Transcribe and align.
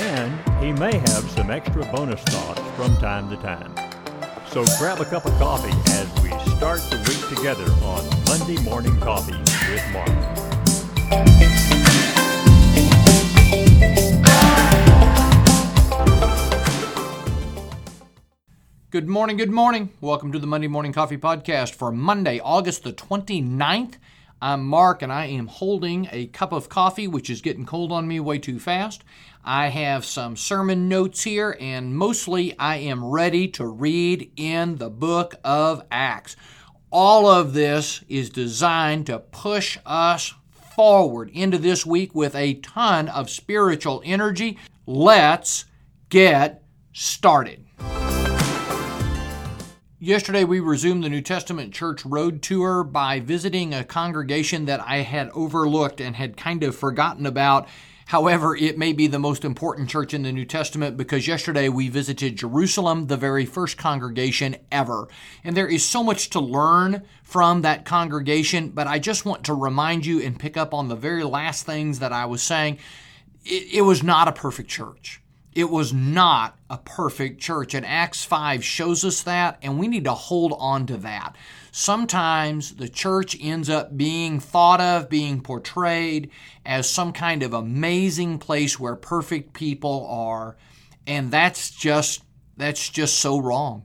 And 0.00 0.64
he 0.64 0.72
may 0.72 0.96
have 0.96 1.30
some 1.30 1.50
extra 1.50 1.84
bonus 1.92 2.22
thoughts 2.22 2.62
from 2.74 2.96
time 2.96 3.28
to 3.28 3.36
time. 3.36 3.74
So 4.46 4.64
grab 4.78 4.98
a 4.98 5.04
cup 5.04 5.26
of 5.26 5.32
coffee 5.38 5.76
as 5.92 6.08
we 6.22 6.30
start 6.56 6.80
the 6.88 6.96
week 7.06 7.36
together 7.36 7.70
on 7.84 8.02
Monday 8.24 8.56
Morning 8.62 8.98
Coffee 9.00 9.36
with 9.70 9.84
Mark. 9.92 10.08
Good 18.90 19.06
morning, 19.06 19.36
good 19.36 19.50
morning. 19.50 19.90
Welcome 20.00 20.32
to 20.32 20.38
the 20.38 20.46
Monday 20.46 20.68
Morning 20.68 20.94
Coffee 20.94 21.18
Podcast 21.18 21.74
for 21.74 21.92
Monday, 21.92 22.40
August 22.40 22.84
the 22.84 22.94
29th. 22.94 23.96
I'm 24.42 24.66
Mark 24.66 25.02
and 25.02 25.12
I 25.12 25.26
am 25.26 25.48
holding 25.48 26.08
a 26.10 26.26
cup 26.28 26.52
of 26.52 26.70
coffee, 26.70 27.06
which 27.06 27.28
is 27.28 27.42
getting 27.42 27.66
cold 27.66 27.92
on 27.92 28.08
me 28.08 28.20
way 28.20 28.38
too 28.38 28.58
fast. 28.58 29.04
I 29.44 29.68
have 29.68 30.04
some 30.04 30.36
sermon 30.36 30.86
notes 30.86 31.24
here, 31.24 31.56
and 31.58 31.96
mostly 31.96 32.58
I 32.58 32.76
am 32.76 33.02
ready 33.02 33.48
to 33.48 33.66
read 33.66 34.30
in 34.36 34.76
the 34.76 34.90
book 34.90 35.36
of 35.42 35.82
Acts. 35.90 36.36
All 36.92 37.26
of 37.26 37.54
this 37.54 38.04
is 38.06 38.28
designed 38.28 39.06
to 39.06 39.18
push 39.18 39.78
us 39.86 40.34
forward 40.76 41.30
into 41.30 41.56
this 41.56 41.86
week 41.86 42.14
with 42.14 42.34
a 42.34 42.54
ton 42.54 43.08
of 43.08 43.30
spiritual 43.30 44.02
energy. 44.04 44.58
Let's 44.86 45.64
get 46.10 46.62
started. 46.92 47.64
Yesterday, 49.98 50.44
we 50.44 50.60
resumed 50.60 51.02
the 51.02 51.08
New 51.08 51.22
Testament 51.22 51.72
Church 51.72 52.04
Road 52.04 52.42
Tour 52.42 52.84
by 52.84 53.20
visiting 53.20 53.72
a 53.72 53.84
congregation 53.84 54.66
that 54.66 54.80
I 54.86 54.98
had 54.98 55.30
overlooked 55.30 56.00
and 56.00 56.16
had 56.16 56.36
kind 56.36 56.62
of 56.62 56.76
forgotten 56.76 57.24
about. 57.24 57.68
However, 58.10 58.56
it 58.56 58.76
may 58.76 58.92
be 58.92 59.06
the 59.06 59.20
most 59.20 59.44
important 59.44 59.88
church 59.88 60.12
in 60.14 60.22
the 60.24 60.32
New 60.32 60.44
Testament 60.44 60.96
because 60.96 61.28
yesterday 61.28 61.68
we 61.68 61.88
visited 61.88 62.34
Jerusalem, 62.34 63.06
the 63.06 63.16
very 63.16 63.46
first 63.46 63.78
congregation 63.78 64.56
ever. 64.72 65.06
And 65.44 65.56
there 65.56 65.68
is 65.68 65.84
so 65.84 66.02
much 66.02 66.30
to 66.30 66.40
learn 66.40 67.04
from 67.22 67.62
that 67.62 67.84
congregation, 67.84 68.70
but 68.70 68.88
I 68.88 68.98
just 68.98 69.24
want 69.24 69.44
to 69.44 69.54
remind 69.54 70.06
you 70.06 70.20
and 70.20 70.36
pick 70.36 70.56
up 70.56 70.74
on 70.74 70.88
the 70.88 70.96
very 70.96 71.22
last 71.22 71.66
things 71.66 72.00
that 72.00 72.12
I 72.12 72.26
was 72.26 72.42
saying. 72.42 72.78
It, 73.44 73.74
it 73.74 73.82
was 73.82 74.02
not 74.02 74.26
a 74.26 74.32
perfect 74.32 74.68
church. 74.68 75.20
It 75.54 75.70
was 75.70 75.92
not 75.92 76.58
a 76.68 76.78
perfect 76.78 77.40
church. 77.40 77.74
And 77.74 77.86
Acts 77.86 78.24
5 78.24 78.64
shows 78.64 79.04
us 79.04 79.22
that, 79.22 79.60
and 79.62 79.78
we 79.78 79.86
need 79.86 80.02
to 80.02 80.14
hold 80.14 80.52
on 80.58 80.84
to 80.86 80.96
that. 80.96 81.36
Sometimes 81.72 82.76
the 82.76 82.88
church 82.88 83.36
ends 83.40 83.70
up 83.70 83.96
being 83.96 84.40
thought 84.40 84.80
of, 84.80 85.08
being 85.08 85.40
portrayed 85.40 86.30
as 86.66 86.88
some 86.88 87.12
kind 87.12 87.42
of 87.42 87.52
amazing 87.52 88.38
place 88.38 88.78
where 88.78 88.96
perfect 88.96 89.52
people 89.52 90.06
are, 90.08 90.56
and 91.06 91.30
that's 91.30 91.70
just 91.70 92.22
that's 92.56 92.88
just 92.88 93.18
so 93.18 93.38
wrong. 93.38 93.84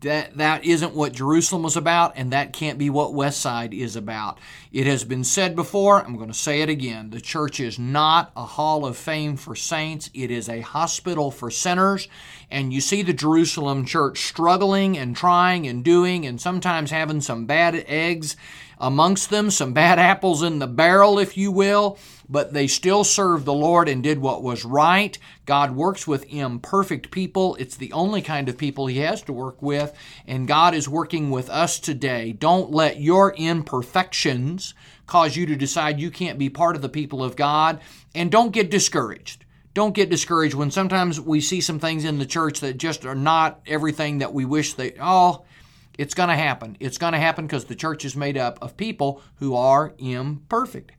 That, 0.00 0.36
that 0.36 0.64
isn't 0.64 0.94
what 0.94 1.14
Jerusalem 1.14 1.62
was 1.62 1.76
about, 1.76 2.12
and 2.16 2.30
that 2.30 2.52
can't 2.52 2.78
be 2.78 2.90
what 2.90 3.12
Westside 3.12 3.72
is 3.72 3.96
about. 3.96 4.38
It 4.70 4.86
has 4.86 5.04
been 5.04 5.24
said 5.24 5.56
before, 5.56 6.04
I'm 6.04 6.16
going 6.16 6.28
to 6.28 6.34
say 6.34 6.60
it 6.60 6.68
again. 6.68 7.08
The 7.10 7.20
church 7.20 7.60
is 7.60 7.78
not 7.78 8.30
a 8.36 8.44
hall 8.44 8.84
of 8.84 8.98
fame 8.98 9.36
for 9.36 9.56
saints, 9.56 10.10
it 10.12 10.30
is 10.30 10.50
a 10.50 10.60
hospital 10.60 11.30
for 11.30 11.50
sinners. 11.50 12.08
And 12.50 12.74
you 12.74 12.82
see 12.82 13.00
the 13.00 13.14
Jerusalem 13.14 13.86
church 13.86 14.20
struggling 14.20 14.98
and 14.98 15.16
trying 15.16 15.66
and 15.66 15.82
doing, 15.82 16.26
and 16.26 16.38
sometimes 16.38 16.90
having 16.90 17.22
some 17.22 17.46
bad 17.46 17.74
eggs 17.88 18.36
amongst 18.78 19.30
them, 19.30 19.50
some 19.50 19.72
bad 19.72 19.98
apples 19.98 20.42
in 20.42 20.58
the 20.58 20.66
barrel, 20.66 21.18
if 21.18 21.36
you 21.36 21.50
will, 21.50 21.98
but 22.28 22.52
they 22.52 22.66
still 22.66 23.04
served 23.04 23.44
the 23.44 23.52
Lord 23.52 23.88
and 23.88 24.02
did 24.02 24.18
what 24.18 24.42
was 24.42 24.64
right. 24.64 25.18
God 25.44 25.74
works 25.74 26.06
with 26.06 26.32
imperfect 26.32 27.10
people. 27.10 27.54
It's 27.56 27.76
the 27.76 27.92
only 27.92 28.22
kind 28.22 28.48
of 28.48 28.58
people 28.58 28.86
He 28.86 28.98
has 28.98 29.22
to 29.22 29.32
work 29.32 29.62
with, 29.62 29.96
and 30.26 30.48
God 30.48 30.74
is 30.74 30.88
working 30.88 31.30
with 31.30 31.48
us 31.48 31.78
today. 31.78 32.32
Don't 32.32 32.70
let 32.70 33.00
your 33.00 33.32
imperfections 33.34 34.74
cause 35.06 35.36
you 35.36 35.46
to 35.46 35.56
decide 35.56 36.00
you 36.00 36.10
can't 36.10 36.38
be 36.38 36.50
part 36.50 36.76
of 36.76 36.82
the 36.82 36.88
people 36.88 37.22
of 37.22 37.36
God, 37.36 37.80
and 38.14 38.30
don't 38.30 38.52
get 38.52 38.70
discouraged 38.70 39.44
don't 39.76 39.94
get 39.94 40.08
discouraged 40.08 40.54
when 40.54 40.70
sometimes 40.70 41.20
we 41.20 41.38
see 41.38 41.60
some 41.60 41.78
things 41.78 42.06
in 42.06 42.18
the 42.18 42.24
church 42.24 42.60
that 42.60 42.78
just 42.78 43.04
are 43.04 43.14
not 43.14 43.60
everything 43.66 44.16
that 44.18 44.32
we 44.32 44.42
wish 44.42 44.72
they 44.72 44.94
oh 44.98 45.44
it's 45.98 46.14
going 46.14 46.28
to 46.28 46.36
happen. 46.36 46.76
It's 46.80 46.98
going 46.98 47.12
to 47.12 47.18
happen 47.18 47.46
because 47.46 47.66
the 47.66 47.74
church 47.74 48.04
is 48.04 48.16
made 48.16 48.36
up 48.36 48.58
of 48.62 48.76
people 48.76 49.22
who 49.36 49.54
are 49.54 49.94
imperfect 49.98 50.92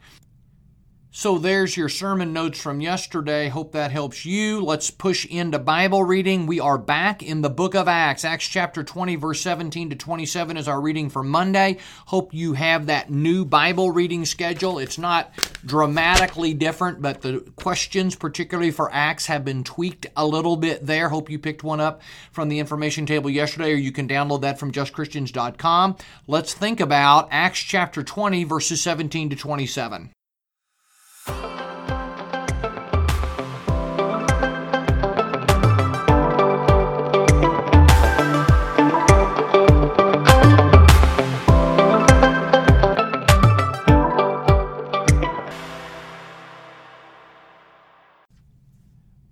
so 1.17 1.39
there's 1.39 1.75
your 1.75 1.89
sermon 1.89 2.31
notes 2.31 2.61
from 2.61 2.79
yesterday. 2.79 3.49
Hope 3.49 3.71
that 3.71 3.89
helps 3.89 4.23
you. 4.23 4.61
Let's 4.61 4.91
push 4.91 5.25
into 5.25 5.57
Bible 5.57 6.03
reading. 6.03 6.45
We 6.45 6.59
are 6.59 6.77
back 6.77 7.23
in 7.23 7.41
the 7.41 7.49
book 7.49 7.73
of 7.73 7.87
Acts. 7.87 8.23
Acts 8.23 8.47
chapter 8.47 8.83
20, 8.83 9.15
verse 9.15 9.41
17 9.41 9.89
to 9.89 9.95
27 9.95 10.57
is 10.57 10.67
our 10.67 10.79
reading 10.79 11.09
for 11.09 11.23
Monday. 11.23 11.79
Hope 12.05 12.35
you 12.35 12.53
have 12.53 12.85
that 12.85 13.09
new 13.09 13.45
Bible 13.45 13.89
reading 13.89 14.25
schedule. 14.25 14.77
It's 14.77 14.99
not 14.99 15.31
dramatically 15.65 16.53
different, 16.53 17.01
but 17.01 17.23
the 17.23 17.39
questions, 17.55 18.15
particularly 18.15 18.69
for 18.69 18.93
Acts, 18.93 19.25
have 19.25 19.43
been 19.43 19.63
tweaked 19.63 20.05
a 20.15 20.23
little 20.23 20.55
bit 20.55 20.85
there. 20.85 21.09
Hope 21.09 21.31
you 21.31 21.39
picked 21.39 21.63
one 21.63 21.79
up 21.79 22.03
from 22.31 22.47
the 22.47 22.59
information 22.59 23.07
table 23.07 23.31
yesterday, 23.31 23.73
or 23.73 23.77
you 23.77 23.91
can 23.91 24.07
download 24.07 24.41
that 24.41 24.59
from 24.59 24.71
justchristians.com. 24.71 25.97
Let's 26.27 26.53
think 26.53 26.79
about 26.79 27.27
Acts 27.31 27.61
chapter 27.61 28.03
20, 28.03 28.43
verses 28.43 28.81
17 28.81 29.31
to 29.31 29.35
27. 29.35 30.11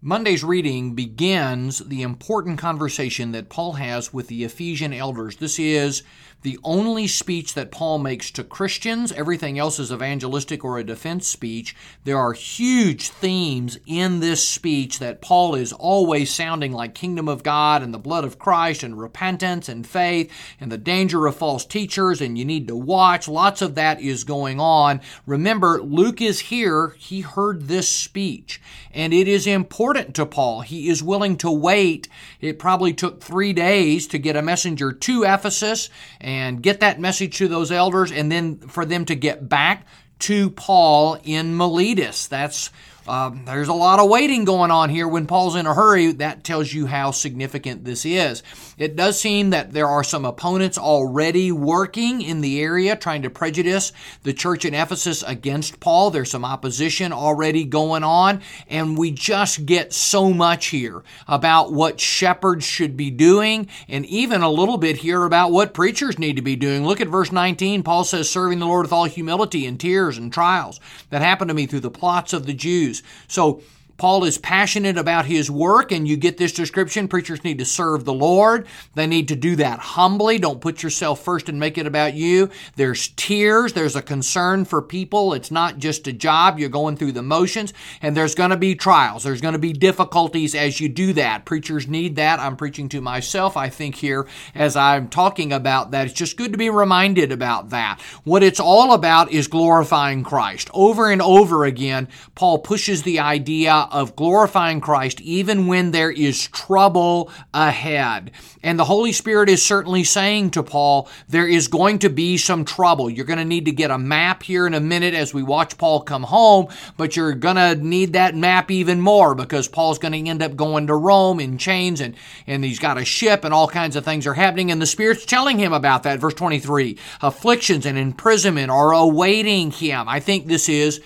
Monday's 0.08 0.44
reading 0.44 0.94
begins 0.94 1.80
the 1.80 2.04
important 2.04 2.60
conversation 2.60 3.32
that 3.32 3.50
Paul 3.50 3.74
has 3.74 4.14
with 4.14 4.28
the 4.28 4.44
Ephesian 4.44 4.94
elders. 4.94 5.38
This 5.38 5.58
is 5.58 6.04
the 6.44 6.60
only 6.64 7.08
speech 7.08 7.56
that 7.56 7.72
Paul 7.72 7.98
makes 7.98 8.30
to 8.30 8.44
Christians. 8.44 9.12
Everything 9.12 9.58
else 9.58 9.80
is 9.80 9.92
evangelistic 9.92 10.64
or 10.64 10.78
a 10.78 10.84
defense 10.84 11.28
speech. 11.28 11.76
There 12.04 12.20
are 12.20 12.34
huge 12.34 13.10
themes 13.10 13.80
in 13.88 14.20
this 14.20 14.48
speech 14.48 15.00
that 15.00 15.24
Paul 15.24 15.56
is 15.56 15.74
always 15.74 16.32
sounding 16.32 16.72
like 16.72 16.94
kingdom 16.94 17.28
of 17.28 17.42
God 17.42 17.82
and 17.82 17.92
the 17.92 17.98
blood 17.98 18.26
of 18.26 18.38
Christ 18.38 18.84
and 18.84 19.00
repentance 19.00 19.68
and 19.68 19.88
faith 19.88 20.32
and 20.60 20.72
the 20.72 20.78
danger 20.78 21.26
of 21.26 21.36
false 21.36 21.66
teachers 21.66 22.22
and 22.22 22.38
you 22.38 22.46
need 22.46 22.68
to 22.68 22.76
watch. 22.76 23.28
Lots 23.28 23.64
of 23.64 23.74
that 23.74 24.00
is 24.00 24.24
going 24.24 24.60
on. 24.60 25.02
Remember, 25.26 25.82
Luke 25.82 26.22
is 26.22 26.42
here. 26.42 26.90
He 27.00 27.22
heard 27.22 27.64
this 27.64 27.90
speech 27.90 28.62
and 28.94 29.16
it 29.16 29.28
is 29.28 29.48
important 29.48 29.95
to 30.04 30.26
Paul. 30.26 30.62
He 30.62 30.90
is 30.90 31.02
willing 31.02 31.38
to 31.38 31.52
wait. 31.52 32.08
It 32.42 32.60
probably 32.60 32.94
took 32.94 33.22
three 33.22 33.54
days 33.54 34.08
to 34.08 34.18
get 34.18 34.36
a 34.36 34.42
messenger 34.42 34.92
to 34.92 35.24
Ephesus 35.24 35.90
and 36.20 36.62
get 36.62 36.80
that 36.82 37.00
message 37.00 37.38
to 37.38 37.48
those 37.48 37.72
elders 37.72 38.12
and 38.12 38.32
then 38.32 38.58
for 38.58 38.86
them 38.86 39.06
to 39.06 39.16
get 39.16 39.48
back 39.50 39.86
to 40.20 40.50
Paul 40.52 41.18
in 41.24 41.58
Miletus. 41.58 42.28
That's 42.28 42.70
um, 43.08 43.44
there's 43.46 43.68
a 43.68 43.74
lot 43.74 44.00
of 44.00 44.10
waiting 44.10 44.46
going 44.46 44.72
on 44.72 44.90
here 44.90 45.08
when 45.08 45.28
Paul's 45.28 45.56
in 45.56 45.68
a 45.68 45.74
hurry. 45.74 46.12
That 46.12 46.44
tells 46.44 46.74
you 46.74 46.88
how 46.88 47.12
significant 47.12 47.86
this 47.86 48.06
is. 48.06 48.42
It 48.78 48.96
does 48.96 49.20
seem 49.20 49.52
that 49.52 49.74
there 49.74 49.88
are 49.88 50.04
some 50.04 50.26
opponents 50.26 50.78
already 50.78 51.52
working 51.52 52.22
in 52.22 52.42
the 52.42 52.60
area 52.62 52.96
trying 52.96 53.22
to 53.22 53.30
prejudice 53.30 53.94
the 54.24 54.34
church 54.34 54.66
in 54.66 54.74
Ephesus 54.74 55.24
against 55.24 55.80
Paul. 55.80 56.10
There's 56.10 56.32
some 56.32 56.44
opposition 56.44 57.14
already 57.14 57.64
going 57.64 58.04
on, 58.04 58.42
and 58.68 58.98
we 58.98 59.12
just 59.12 59.66
get 59.66 59.94
so 59.94 60.34
much 60.34 60.68
here 60.68 61.04
about 61.28 61.72
what 61.72 62.00
shepherds 62.00 62.66
should 62.66 62.98
be 62.98 63.12
doing, 63.12 63.68
and 63.88 64.06
even 64.08 64.42
a 64.42 64.50
little 64.50 64.78
bit 64.78 64.98
here 64.98 65.26
about 65.26 65.52
what 65.52 65.74
preachers 65.74 66.18
need 66.18 66.38
to 66.38 66.42
be 66.42 66.56
doing. 66.56 66.86
Look 66.86 67.02
at 67.02 67.08
verse 67.08 67.32
19. 67.32 67.84
Paul 67.84 68.04
says, 68.04 68.30
Serving 68.30 68.60
the 68.60 68.66
Lord 68.66 68.86
with 68.86 68.94
all 68.94 69.06
humility 69.06 69.66
and 69.66 69.80
tears 69.80 70.18
and 70.18 70.34
trials 70.34 70.80
that 71.12 71.22
happened 71.22 71.50
to 71.50 71.56
me 71.56 71.66
through 71.68 71.82
the 71.82 71.92
plots 71.92 72.34
of 72.34 72.46
the 72.46 72.54
Jews. 72.54 72.95
So 73.28 73.62
Paul 73.98 74.26
is 74.26 74.38
passionate 74.38 74.98
about 74.98 75.26
his 75.26 75.50
work, 75.50 75.92
and 75.92 76.08
you 76.08 76.18
get 76.18 76.38
this 76.38 76.52
description. 76.52 77.08
Preachers 77.08 77.44
need 77.44 77.60
to 77.60 77.66
serve 77.66 78.04
the 78.04 78.14
Lord. 78.14 78.68
They 78.94 79.08
need 79.08 79.30
to 79.30 79.36
do 79.36 79.56
that 79.56 79.80
humbly. 79.80 80.38
Don't 80.38 80.60
put 80.60 80.84
yourself 80.84 81.24
first 81.24 81.48
and 81.48 81.60
make 81.60 81.78
it 81.78 81.88
about 81.88 82.14
you. 82.14 82.50
There's 82.76 83.08
tears. 83.10 83.72
There's 83.72 83.96
a 83.96 84.02
concern 84.02 84.66
for 84.66 84.82
people. 84.82 85.34
It's 85.34 85.50
not 85.50 85.78
just 85.78 86.08
a 86.08 86.14
job. 86.14 86.60
You're 86.60 86.68
going 86.68 86.98
through 86.98 87.14
the 87.14 87.22
motions, 87.22 87.74
and 88.02 88.18
there's 88.18 88.36
going 88.36 88.50
to 88.50 88.58
be 88.58 88.76
trials. 88.76 89.24
There's 89.24 89.42
going 89.42 89.54
to 89.54 89.60
be 89.60 89.72
difficulties 89.72 90.56
as 90.56 90.82
you 90.82 90.90
do 90.90 91.14
that. 91.14 91.46
Preachers 91.46 91.88
need 91.88 92.18
that. 92.18 92.40
I'm 92.40 92.58
preaching 92.58 92.90
to 92.90 93.00
myself, 93.00 93.56
I 93.56 93.70
think, 93.70 93.96
here 93.96 94.28
as 94.54 94.76
I'm 94.76 95.08
talking 95.08 95.54
about 95.54 95.92
that. 95.92 96.08
It's 96.08 96.14
just 96.14 96.36
good 96.36 96.52
to 96.52 96.58
be 96.58 96.70
reminded 96.70 97.32
about 97.32 97.70
that. 97.70 98.02
What 98.26 98.44
it's 98.44 98.60
all 98.60 98.94
about 98.94 99.32
is 99.32 99.48
glorifying 99.48 100.24
Christ. 100.24 100.70
Over 100.74 101.10
and 101.12 101.22
over 101.22 101.64
again, 101.64 102.10
Paul 102.36 102.60
pushes 102.60 103.04
the 103.04 103.20
idea 103.20 103.85
of 103.92 104.16
glorifying 104.16 104.82
Christ 104.82 105.22
even 105.22 105.68
when 105.68 105.92
there 105.92 106.12
is 106.12 106.48
trouble 106.48 107.32
ahead. 107.54 108.32
And 108.64 108.80
the 108.80 108.86
Holy 108.86 109.12
Spirit 109.12 109.50
is 109.50 109.64
certainly 109.64 110.04
saying 110.04 110.52
to 110.52 110.64
Paul, 110.64 111.10
there 111.28 111.48
is 111.48 111.68
going 111.68 112.00
to 112.00 112.10
be 112.10 112.38
some 112.38 112.66
trouble. 112.66 113.10
You're 113.10 113.26
going 113.26 113.40
to 113.40 113.46
need 113.46 113.66
to 113.66 113.72
get 113.72 113.92
a 113.92 113.98
map 113.98 114.44
here 114.44 114.66
in 114.66 114.74
a 114.74 114.80
minute 114.80 115.14
as 115.14 115.34
we 115.34 115.44
watch 115.44 115.78
Paul 115.78 116.02
come 116.02 116.24
home, 116.24 116.68
but 116.98 117.16
you're 117.16 117.34
going 117.34 117.58
to 117.58 117.76
need 117.76 118.14
that 118.14 118.36
map 118.36 118.72
even 118.72 119.02
more 119.02 119.36
because 119.36 119.68
Paul's 119.68 120.00
going 120.00 120.14
to 120.14 120.30
end 120.30 120.42
up 120.42 120.56
going 120.56 120.88
to 120.88 120.96
Rome 120.96 121.40
in 121.40 121.58
chains 121.58 122.02
and, 122.02 122.16
and 122.48 122.64
he's 122.64 122.80
got 122.80 122.98
a 122.98 123.06
ship 123.06 123.44
and 123.44 123.54
all 123.54 123.68
kinds 123.68 123.96
of 123.96 124.06
things 124.06 124.26
are 124.26 124.34
happening. 124.34 124.72
And 124.72 124.82
the 124.82 124.86
Spirit's 124.86 125.26
telling 125.26 125.60
him 125.60 125.74
about 125.74 126.04
that. 126.04 126.20
Verse 126.20 126.34
23 126.34 126.98
afflictions 127.22 127.86
and 127.86 127.98
imprisonment 127.98 128.72
are 128.72 128.92
awaiting 128.92 129.72
him. 129.72 130.08
I 130.08 130.20
think 130.20 130.48
this 130.48 130.70
is 130.70 131.02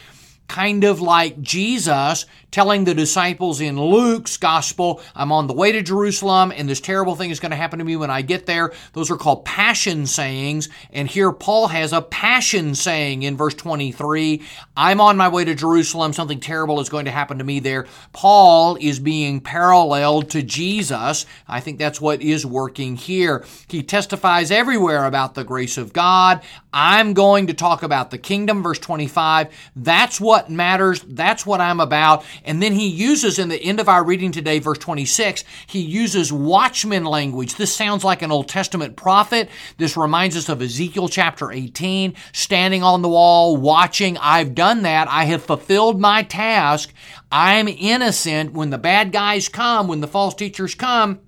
kind 0.50 0.84
of 0.84 1.00
like 1.00 1.42
Jesus 1.42 2.26
telling 2.52 2.84
the 2.84 2.94
disciples 2.94 3.62
in 3.62 3.80
Luke's 3.80 4.38
gospel, 4.38 5.02
I'm 5.16 5.32
on 5.32 5.48
the 5.48 5.54
way 5.54 5.72
to 5.72 5.82
Jerusalem 5.82 6.52
and 6.56 6.68
this 6.68 6.82
terrible 6.82 7.16
thing 7.16 7.30
is 7.30 7.40
going 7.40 7.52
to 7.52 7.58
happen 7.58 7.80
to 7.80 7.86
me 7.86 7.96
when 7.96 8.10
I 8.10 8.22
get 8.22 8.46
there. 8.46 8.72
Those 8.94 9.12
are 9.12 9.18
called 9.18 9.46
passion 9.46 10.06
sayings. 10.06 10.70
And 10.92 11.08
here 11.08 11.32
Paul 11.32 11.68
has 11.68 11.94
a 11.94 12.02
passion 12.02 12.76
saying 12.76 13.24
in 13.24 13.38
verse 13.38 13.54
23 13.56 14.42
I'm 14.76 15.02
on 15.02 15.18
my 15.18 15.28
way 15.28 15.46
to 15.46 15.56
Jerusalem. 15.56 16.14
Something 16.14 16.40
terrible 16.40 16.80
is 16.80 16.90
going 16.90 17.06
to 17.06 17.12
happen 17.12 17.38
to 17.38 17.44
me 17.44 17.60
there. 17.60 17.86
Paul 18.14 18.78
is 18.80 19.00
being 19.00 19.42
paralleled 19.42 20.30
to 20.32 20.42
Jesus. 20.42 21.26
I 21.48 21.60
think 21.60 21.78
that's 21.78 22.02
what 22.02 22.22
is 22.22 22.46
working 22.46 22.96
here. 22.96 23.46
He 23.68 23.84
testifies 23.84 24.52
everywhere 24.52 25.06
about 25.06 25.36
the 25.36 25.44
grace 25.44 25.78
of 25.78 25.94
God. 25.94 26.42
I'm 26.72 27.14
going 27.14 27.48
to 27.48 27.54
talk 27.54 27.84
about 27.84 28.12
the 28.12 28.18
kingdom, 28.18 28.62
verse 28.62 28.80
25. 28.80 29.48
That's 29.76 30.22
what 30.22 30.50
matters. 30.50 31.02
That's 31.02 31.46
what 31.46 31.62
I'm 31.62 31.80
about. 31.80 32.24
And 32.44 32.62
then 32.62 32.74
he 32.74 32.88
uses 32.88 33.40
in 33.40 33.50
the 33.50 33.62
end 33.62 33.80
of 33.80 33.90
our 33.90 34.04
reading 34.04 34.32
today, 34.32 34.60
verse 34.60 34.78
26, 34.78 35.44
he 35.68 35.80
uses 35.80 36.32
watchman 36.32 37.06
language. 37.06 37.56
This 37.56 37.76
sounds 37.76 38.04
like 38.04 38.22
an 38.22 38.32
Old 38.32 38.48
Testament 38.48 38.96
prophet. 38.96 39.50
This 39.78 39.98
reminds 39.98 40.38
us 40.38 40.50
of 40.50 40.62
Ezekiel 40.62 41.08
chapter 41.08 41.52
18, 41.52 42.16
standing 42.34 42.84
on 42.84 43.02
the 43.02 43.10
wall, 43.10 43.58
watching. 43.58 44.18
I've 44.18 44.56
done 44.56 44.84
that. 44.84 45.08
I 45.08 45.26
have 45.26 45.44
fulfilled 45.44 46.00
my 46.00 46.24
task. 46.24 46.94
I'm 47.32 47.68
innocent. 47.68 48.54
When 48.54 48.70
the 48.70 48.78
bad 48.78 49.12
guys 49.12 49.50
come, 49.50 49.88
when 49.88 50.02
the 50.02 50.08
false 50.08 50.36
teachers 50.36 50.76
come, 50.76 51.20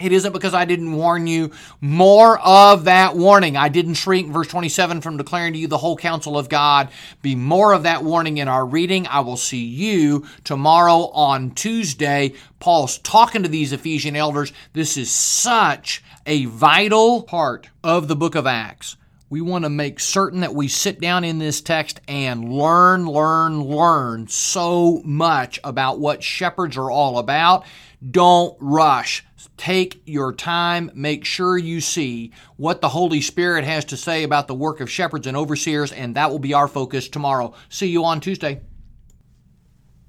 it 0.00 0.10
isn't 0.10 0.32
because 0.32 0.54
I 0.54 0.64
didn't 0.64 0.92
warn 0.92 1.28
you. 1.28 1.52
More 1.80 2.40
of 2.40 2.84
that 2.84 3.16
warning. 3.16 3.56
I 3.56 3.68
didn't 3.68 3.94
shrink, 3.94 4.32
verse 4.32 4.48
27, 4.48 5.00
from 5.00 5.16
declaring 5.16 5.52
to 5.52 5.58
you 5.58 5.68
the 5.68 5.78
whole 5.78 5.96
counsel 5.96 6.36
of 6.36 6.48
God. 6.48 6.88
Be 7.22 7.36
more 7.36 7.72
of 7.72 7.84
that 7.84 8.02
warning 8.02 8.38
in 8.38 8.48
our 8.48 8.66
reading. 8.66 9.06
I 9.06 9.20
will 9.20 9.36
see 9.36 9.64
you 9.64 10.26
tomorrow 10.42 11.10
on 11.10 11.52
Tuesday. 11.52 12.32
Paul's 12.58 12.98
talking 12.98 13.44
to 13.44 13.48
these 13.48 13.72
Ephesian 13.72 14.16
elders. 14.16 14.52
This 14.72 14.96
is 14.96 15.12
such 15.12 16.02
a 16.26 16.46
vital 16.46 17.22
part 17.22 17.68
of 17.84 18.08
the 18.08 18.16
book 18.16 18.34
of 18.34 18.48
Acts. 18.48 18.96
We 19.30 19.40
want 19.40 19.64
to 19.64 19.70
make 19.70 20.00
certain 20.00 20.40
that 20.40 20.54
we 20.54 20.68
sit 20.68 21.00
down 21.00 21.24
in 21.24 21.38
this 21.38 21.60
text 21.60 22.00
and 22.06 22.52
learn, 22.52 23.06
learn, 23.06 23.62
learn 23.62 24.28
so 24.28 25.02
much 25.04 25.58
about 25.64 25.98
what 25.98 26.22
shepherds 26.22 26.76
are 26.76 26.90
all 26.90 27.18
about. 27.18 27.64
Don't 28.10 28.56
rush 28.60 29.24
Take 29.56 30.02
your 30.04 30.32
time, 30.32 30.90
make 30.94 31.24
sure 31.24 31.56
you 31.56 31.80
see 31.80 32.32
what 32.56 32.80
the 32.80 32.88
Holy 32.88 33.20
Spirit 33.20 33.64
has 33.64 33.84
to 33.86 33.96
say 33.96 34.24
about 34.24 34.48
the 34.48 34.54
work 34.54 34.80
of 34.80 34.90
shepherds 34.90 35.26
and 35.26 35.36
overseers, 35.36 35.92
and 35.92 36.16
that 36.16 36.30
will 36.30 36.38
be 36.38 36.54
our 36.54 36.68
focus 36.68 37.08
tomorrow. 37.08 37.54
See 37.68 37.88
you 37.88 38.04
on 38.04 38.20
Tuesday. 38.20 38.62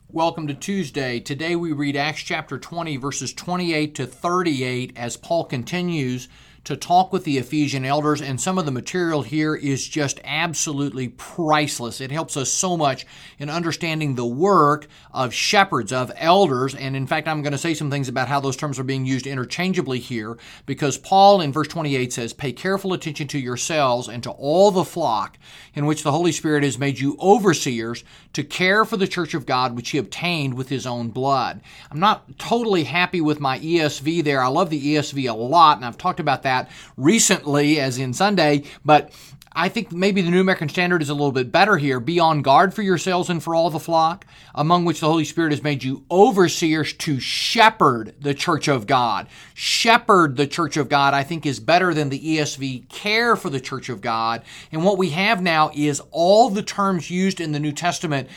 Welcome 0.07 0.47
to 0.47 0.53
Tuesday. 0.53 1.19
Today 1.19 1.55
we 1.55 1.73
read 1.73 1.95
Acts 1.95 2.21
chapter 2.21 2.57
20, 2.57 2.97
verses 2.97 3.33
28 3.33 3.93
to 3.95 4.07
38, 4.07 4.93
as 4.95 5.17
Paul 5.17 5.43
continues 5.43 6.27
to 6.65 6.75
talk 6.75 7.13
with 7.13 7.23
the 7.23 7.37
Ephesian 7.37 7.85
elders, 7.85 8.21
and 8.21 8.41
some 8.41 8.57
of 8.57 8.65
the 8.65 8.71
material 8.71 9.21
here 9.21 9.55
is 9.55 9.87
just 9.87 10.19
absolutely 10.23 11.09
priceless. 11.09 12.01
It 12.01 12.11
helps 12.11 12.35
us 12.35 12.51
so 12.51 12.75
much 12.75 13.05
in 13.37 13.49
understanding 13.49 14.15
the 14.15 14.25
work 14.25 14.87
of 15.13 15.33
shepherds, 15.33 15.93
of 15.93 16.11
elders, 16.15 16.73
and 16.73 16.95
in 16.95 17.05
fact, 17.05 17.27
I'm 17.27 17.43
going 17.43 17.51
to 17.51 17.57
say 17.57 17.75
some 17.75 17.91
things 17.91 18.09
about 18.09 18.27
how 18.27 18.39
those 18.39 18.57
terms 18.57 18.79
are 18.79 18.83
being 18.83 19.05
used 19.05 19.27
interchangeably 19.27 19.99
here, 19.99 20.37
because 20.65 20.97
Paul 20.97 21.39
in 21.39 21.53
verse 21.53 21.67
28 21.67 22.11
says, 22.11 22.33
Pay 22.33 22.51
careful 22.51 22.93
attention 22.93 23.27
to 23.29 23.39
yourselves 23.39 24.07
and 24.07 24.23
to 24.23 24.31
all 24.31 24.71
the 24.71 24.83
flock 24.83 25.37
in 25.75 25.85
which 25.85 26.01
the 26.01 26.11
Holy 26.11 26.31
Spirit 26.31 26.63
has 26.63 26.79
made 26.79 26.99
you 26.99 27.15
overseers 27.21 28.03
to 28.33 28.43
care 28.43 28.85
for 28.85 28.97
the 28.97 29.07
church 29.07 29.35
of 29.35 29.45
God, 29.45 29.75
which 29.75 29.91
he 29.91 29.99
obtained 29.99 30.55
with 30.55 30.69
his 30.69 30.87
own 30.87 31.09
blood. 31.09 31.61
I'm 31.91 31.99
not 31.99 32.39
totally 32.39 32.85
happy 32.85 33.21
with 33.21 33.39
my 33.39 33.59
ESV 33.59 34.23
there. 34.23 34.41
I 34.41 34.47
love 34.47 34.71
the 34.71 34.95
ESV 34.95 35.29
a 35.29 35.33
lot, 35.33 35.77
and 35.77 35.85
I've 35.85 35.97
talked 35.97 36.19
about 36.19 36.43
that 36.43 36.54
recently, 36.97 37.79
as 37.79 37.97
in 37.97 38.13
Sunday, 38.13 38.63
but 38.83 39.11
I 39.57 39.69
think 39.69 39.93
maybe 39.93 40.21
the 40.21 40.29
New 40.29 40.41
American 40.41 40.67
Standard 40.67 41.01
is 41.01 41.07
a 41.07 41.13
little 41.13 41.31
bit 41.31 41.49
better 41.49 41.77
here. 41.77 42.01
Be 42.01 42.19
on 42.19 42.41
guard 42.41 42.73
for 42.73 42.81
yourselves 42.81 43.29
and 43.29 43.41
for 43.41 43.55
all 43.55 43.69
the 43.69 43.79
flock, 43.79 44.25
among 44.53 44.83
which 44.83 44.99
the 44.99 45.07
Holy 45.07 45.23
Spirit 45.23 45.53
has 45.53 45.63
made 45.63 45.81
you 45.81 46.03
overseers 46.11 46.91
to 46.91 47.21
shepherd 47.21 48.15
the 48.19 48.33
church 48.33 48.67
of 48.67 48.85
God. 48.85 49.27
Shepherd 49.53 50.35
the 50.35 50.45
church 50.45 50.75
of 50.75 50.89
God, 50.89 51.13
I 51.13 51.23
think, 51.23 51.45
is 51.45 51.61
better 51.61 51.93
than 51.93 52.09
the 52.09 52.19
ESV 52.19 52.89
care 52.89 53.37
for 53.37 53.49
the 53.49 53.61
church 53.61 53.87
of 53.87 54.01
God. 54.01 54.43
And 54.73 54.83
what 54.83 54.97
we 54.97 55.11
have 55.11 55.41
now 55.41 55.71
is 55.73 56.01
all 56.11 56.49
the 56.49 56.61
terms 56.61 57.09
used 57.09 57.39
in 57.39 57.53
the 57.53 57.59
New 57.59 57.71
Testament, 57.71 58.27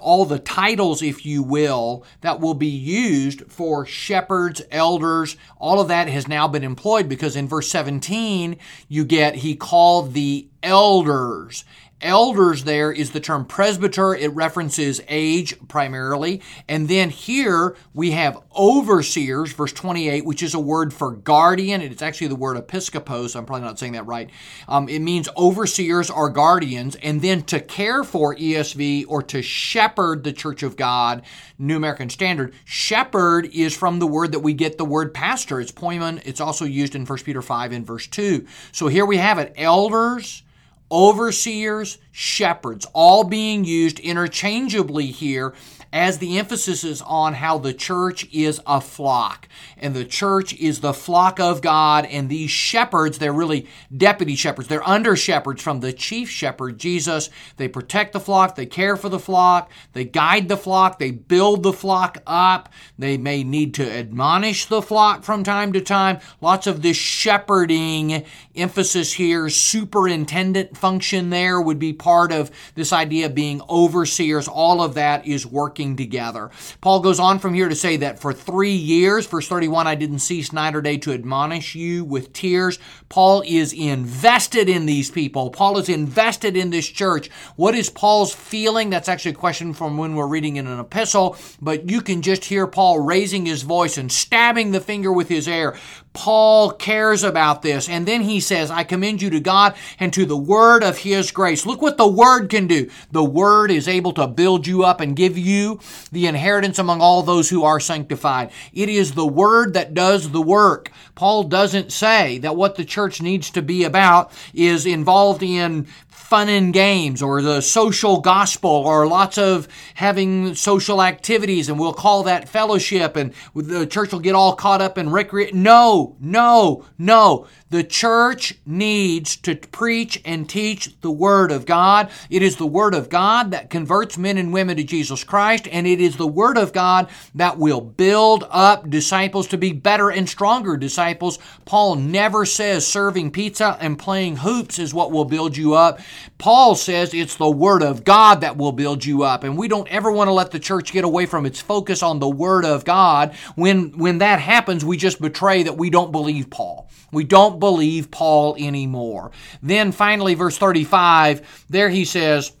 all 0.00 0.24
the 0.24 0.38
titles, 0.38 1.02
if 1.02 1.24
you 1.24 1.42
will, 1.42 2.04
that 2.20 2.40
will 2.40 2.54
be 2.54 2.66
used 2.66 3.42
for 3.50 3.86
shepherds, 3.86 4.62
elders, 4.70 5.36
all 5.58 5.80
of 5.80 5.88
that 5.88 6.08
has 6.08 6.26
now 6.28 6.48
been 6.48 6.64
employed 6.64 7.08
because 7.08 7.36
in 7.36 7.48
verse 7.48 7.68
17, 7.68 8.58
you 8.88 9.04
get, 9.04 9.36
he 9.36 9.54
called 9.54 10.12
the 10.12 10.48
elders. 10.62 11.64
Elders 12.02 12.64
there 12.64 12.92
is 12.92 13.12
the 13.12 13.20
term 13.20 13.46
presbyter. 13.46 14.14
It 14.14 14.34
references 14.34 15.00
age 15.08 15.56
primarily. 15.66 16.42
And 16.68 16.88
then 16.88 17.08
here 17.08 17.74
we 17.94 18.10
have 18.10 18.38
overseers, 18.54 19.52
verse 19.52 19.72
28, 19.72 20.26
which 20.26 20.42
is 20.42 20.52
a 20.52 20.60
word 20.60 20.92
for 20.92 21.12
guardian. 21.12 21.80
It's 21.80 22.02
actually 22.02 22.26
the 22.26 22.36
word 22.36 22.58
episkopos. 22.58 23.34
I'm 23.34 23.46
probably 23.46 23.64
not 23.64 23.78
saying 23.78 23.92
that 23.92 24.06
right. 24.06 24.28
Um, 24.68 24.90
it 24.90 24.98
means 24.98 25.30
overseers 25.38 26.10
or 26.10 26.28
guardians. 26.28 26.96
And 26.96 27.22
then 27.22 27.42
to 27.44 27.60
care 27.60 28.04
for 28.04 28.36
ESV 28.36 29.06
or 29.08 29.22
to 29.22 29.40
shepherd 29.40 30.22
the 30.22 30.34
church 30.34 30.62
of 30.62 30.76
God, 30.76 31.22
New 31.58 31.76
American 31.76 32.10
Standard. 32.10 32.52
Shepherd 32.66 33.46
is 33.54 33.74
from 33.74 34.00
the 34.00 34.06
word 34.06 34.32
that 34.32 34.40
we 34.40 34.52
get 34.52 34.76
the 34.76 34.84
word 34.84 35.14
pastor. 35.14 35.60
It's 35.60 35.72
poimen. 35.72 36.20
It's 36.26 36.42
also 36.42 36.66
used 36.66 36.94
in 36.94 37.06
1 37.06 37.18
Peter 37.20 37.40
5 37.40 37.72
and 37.72 37.86
verse 37.86 38.06
2. 38.06 38.46
So 38.72 38.88
here 38.88 39.06
we 39.06 39.16
have 39.16 39.38
it. 39.38 39.54
Elders 39.56 40.42
overseers, 40.90 41.98
shepherds, 42.12 42.86
all 42.92 43.24
being 43.24 43.64
used 43.64 43.98
interchangeably 43.98 45.06
here 45.06 45.54
as 45.92 46.18
the 46.18 46.38
emphasis 46.38 46.84
is 46.84 47.02
on 47.02 47.34
how 47.34 47.58
the 47.58 47.74
church 47.74 48.28
is 48.32 48.60
a 48.66 48.80
flock. 48.80 49.48
And 49.78 49.94
the 49.94 50.04
church 50.04 50.54
is 50.54 50.80
the 50.80 50.94
flock 50.94 51.38
of 51.40 51.62
God, 51.62 52.06
and 52.06 52.28
these 52.28 52.50
shepherds, 52.50 53.18
they're 53.18 53.32
really 53.32 53.66
deputy 53.94 54.36
shepherds. 54.36 54.68
They're 54.68 54.86
under 54.86 55.16
shepherds 55.16 55.62
from 55.62 55.80
the 55.80 55.92
chief 55.92 56.28
shepherd, 56.28 56.78
Jesus. 56.78 57.30
They 57.56 57.68
protect 57.68 58.12
the 58.12 58.20
flock, 58.20 58.54
they 58.54 58.66
care 58.66 58.96
for 58.96 59.08
the 59.08 59.18
flock, 59.18 59.70
they 59.92 60.04
guide 60.04 60.48
the 60.48 60.56
flock, 60.56 60.98
they 60.98 61.10
build 61.10 61.62
the 61.62 61.72
flock 61.72 62.18
up. 62.26 62.68
They 62.98 63.16
may 63.16 63.44
need 63.44 63.74
to 63.74 63.90
admonish 63.90 64.66
the 64.66 64.82
flock 64.82 65.22
from 65.22 65.44
time 65.44 65.72
to 65.72 65.80
time. 65.80 66.18
Lots 66.40 66.66
of 66.66 66.82
this 66.82 66.96
shepherding 66.96 68.24
emphasis 68.54 69.12
here, 69.12 69.48
superintendent 69.48 70.76
function 70.76 71.30
there 71.30 71.60
would 71.60 71.78
be 71.78 71.92
part 71.92 72.32
of 72.32 72.50
this 72.74 72.92
idea 72.92 73.26
of 73.26 73.34
being 73.34 73.60
overseers. 73.68 74.48
All 74.48 74.82
of 74.82 74.94
that 74.94 75.26
is 75.26 75.46
working 75.76 75.94
together. 75.96 76.50
Paul 76.80 77.00
goes 77.00 77.20
on 77.20 77.38
from 77.38 77.52
here 77.52 77.68
to 77.68 77.74
say 77.74 77.98
that 77.98 78.18
for 78.18 78.32
three 78.32 78.74
years, 78.74 79.26
verse 79.26 79.46
31, 79.46 79.86
I 79.86 79.94
didn't 79.94 80.20
cease 80.20 80.50
night 80.50 80.74
or 80.74 80.80
day 80.80 80.96
to 80.98 81.12
admonish 81.12 81.74
you 81.74 82.02
with 82.02 82.32
tears. 82.32 82.78
Paul 83.10 83.42
is 83.46 83.74
invested 83.74 84.70
in 84.70 84.86
these 84.86 85.10
people. 85.10 85.50
Paul 85.50 85.76
is 85.76 85.90
invested 85.90 86.56
in 86.56 86.70
this 86.70 86.88
church. 86.88 87.28
What 87.56 87.74
is 87.74 87.90
Paul's 87.90 88.34
feeling? 88.34 88.88
That's 88.88 89.08
actually 89.08 89.32
a 89.32 89.34
question 89.34 89.74
from 89.74 89.98
when 89.98 90.14
we're 90.14 90.26
reading 90.26 90.56
in 90.56 90.66
an 90.66 90.80
epistle, 90.80 91.36
but 91.60 91.90
you 91.90 92.00
can 92.00 92.22
just 92.22 92.46
hear 92.46 92.66
Paul 92.66 93.00
raising 93.00 93.44
his 93.44 93.60
voice 93.60 93.98
and 93.98 94.10
stabbing 94.10 94.72
the 94.72 94.80
finger 94.80 95.12
with 95.12 95.28
his 95.28 95.44
hair. 95.44 95.76
Paul 96.16 96.70
cares 96.70 97.22
about 97.22 97.60
this. 97.60 97.90
And 97.90 98.06
then 98.06 98.22
he 98.22 98.40
says, 98.40 98.70
I 98.70 98.84
commend 98.84 99.20
you 99.20 99.28
to 99.30 99.38
God 99.38 99.74
and 100.00 100.12
to 100.14 100.24
the 100.24 100.36
word 100.36 100.82
of 100.82 100.96
his 100.98 101.30
grace. 101.30 101.66
Look 101.66 101.82
what 101.82 101.98
the 101.98 102.08
word 102.08 102.48
can 102.48 102.66
do. 102.66 102.90
The 103.12 103.22
word 103.22 103.70
is 103.70 103.86
able 103.86 104.14
to 104.14 104.26
build 104.26 104.66
you 104.66 104.82
up 104.82 105.00
and 105.00 105.14
give 105.14 105.36
you 105.36 105.78
the 106.10 106.26
inheritance 106.26 106.78
among 106.78 107.02
all 107.02 107.22
those 107.22 107.50
who 107.50 107.64
are 107.64 107.78
sanctified. 107.78 108.50
It 108.72 108.88
is 108.88 109.12
the 109.12 109.26
word 109.26 109.74
that 109.74 109.92
does 109.92 110.30
the 110.30 110.40
work. 110.40 110.90
Paul 111.14 111.44
doesn't 111.44 111.92
say 111.92 112.38
that 112.38 112.56
what 112.56 112.76
the 112.76 112.84
church 112.84 113.20
needs 113.20 113.50
to 113.50 113.60
be 113.60 113.84
about 113.84 114.32
is 114.54 114.86
involved 114.86 115.42
in 115.42 115.86
fun 116.26 116.48
and 116.48 116.72
games 116.72 117.22
or 117.22 117.40
the 117.40 117.60
social 117.60 118.20
gospel 118.20 118.68
or 118.68 119.06
lots 119.06 119.38
of 119.38 119.68
having 119.94 120.56
social 120.56 121.00
activities 121.00 121.68
and 121.68 121.78
we'll 121.78 121.92
call 121.92 122.24
that 122.24 122.48
fellowship 122.48 123.14
and 123.14 123.32
the 123.54 123.86
church 123.86 124.10
will 124.10 124.18
get 124.18 124.34
all 124.34 124.56
caught 124.56 124.82
up 124.82 124.98
in 124.98 125.08
recreate. 125.08 125.54
No, 125.54 126.16
no, 126.18 126.84
no. 126.98 127.46
The 127.68 127.82
church 127.82 128.54
needs 128.64 129.34
to 129.38 129.56
preach 129.56 130.22
and 130.24 130.48
teach 130.48 131.00
the 131.00 131.10
Word 131.10 131.50
of 131.50 131.66
God. 131.66 132.10
It 132.30 132.40
is 132.42 132.56
the 132.56 132.66
Word 132.66 132.94
of 132.94 133.08
God 133.08 133.50
that 133.50 133.70
converts 133.70 134.16
men 134.16 134.38
and 134.38 134.52
women 134.52 134.76
to 134.76 134.84
Jesus 134.84 135.24
Christ, 135.24 135.66
and 135.72 135.84
it 135.84 136.00
is 136.00 136.16
the 136.16 136.28
Word 136.28 136.58
of 136.58 136.72
God 136.72 137.08
that 137.34 137.58
will 137.58 137.80
build 137.80 138.46
up 138.50 138.88
disciples 138.88 139.48
to 139.48 139.58
be 139.58 139.72
better 139.72 140.10
and 140.10 140.28
stronger 140.28 140.76
disciples. 140.76 141.40
Paul 141.64 141.96
never 141.96 142.46
says 142.46 142.86
serving 142.86 143.32
pizza 143.32 143.76
and 143.80 143.98
playing 143.98 144.36
hoops 144.36 144.78
is 144.78 144.94
what 144.94 145.10
will 145.10 145.24
build 145.24 145.56
you 145.56 145.74
up. 145.74 145.98
Paul 146.38 146.76
says 146.76 147.12
it's 147.12 147.34
the 147.34 147.50
Word 147.50 147.82
of 147.82 148.04
God 148.04 148.42
that 148.42 148.56
will 148.56 148.72
build 148.72 149.04
you 149.04 149.24
up, 149.24 149.42
and 149.42 149.58
we 149.58 149.66
don't 149.66 149.88
ever 149.88 150.12
want 150.12 150.28
to 150.28 150.32
let 150.32 150.52
the 150.52 150.60
church 150.60 150.92
get 150.92 151.04
away 151.04 151.26
from 151.26 151.44
its 151.44 151.60
focus 151.60 152.00
on 152.04 152.20
the 152.20 152.28
Word 152.28 152.64
of 152.64 152.84
God. 152.84 153.34
When, 153.56 153.98
when 153.98 154.18
that 154.18 154.38
happens, 154.38 154.84
we 154.84 154.96
just 154.96 155.20
betray 155.20 155.64
that 155.64 155.76
we 155.76 155.90
don't 155.90 156.12
believe 156.12 156.48
Paul. 156.48 156.85
We 157.12 157.24
don't 157.24 157.60
believe 157.60 158.10
Paul 158.10 158.56
anymore. 158.58 159.30
Then 159.62 159.92
finally, 159.92 160.34
verse 160.34 160.58
35, 160.58 161.66
there 161.68 161.88
he 161.88 162.04
says, 162.04 162.52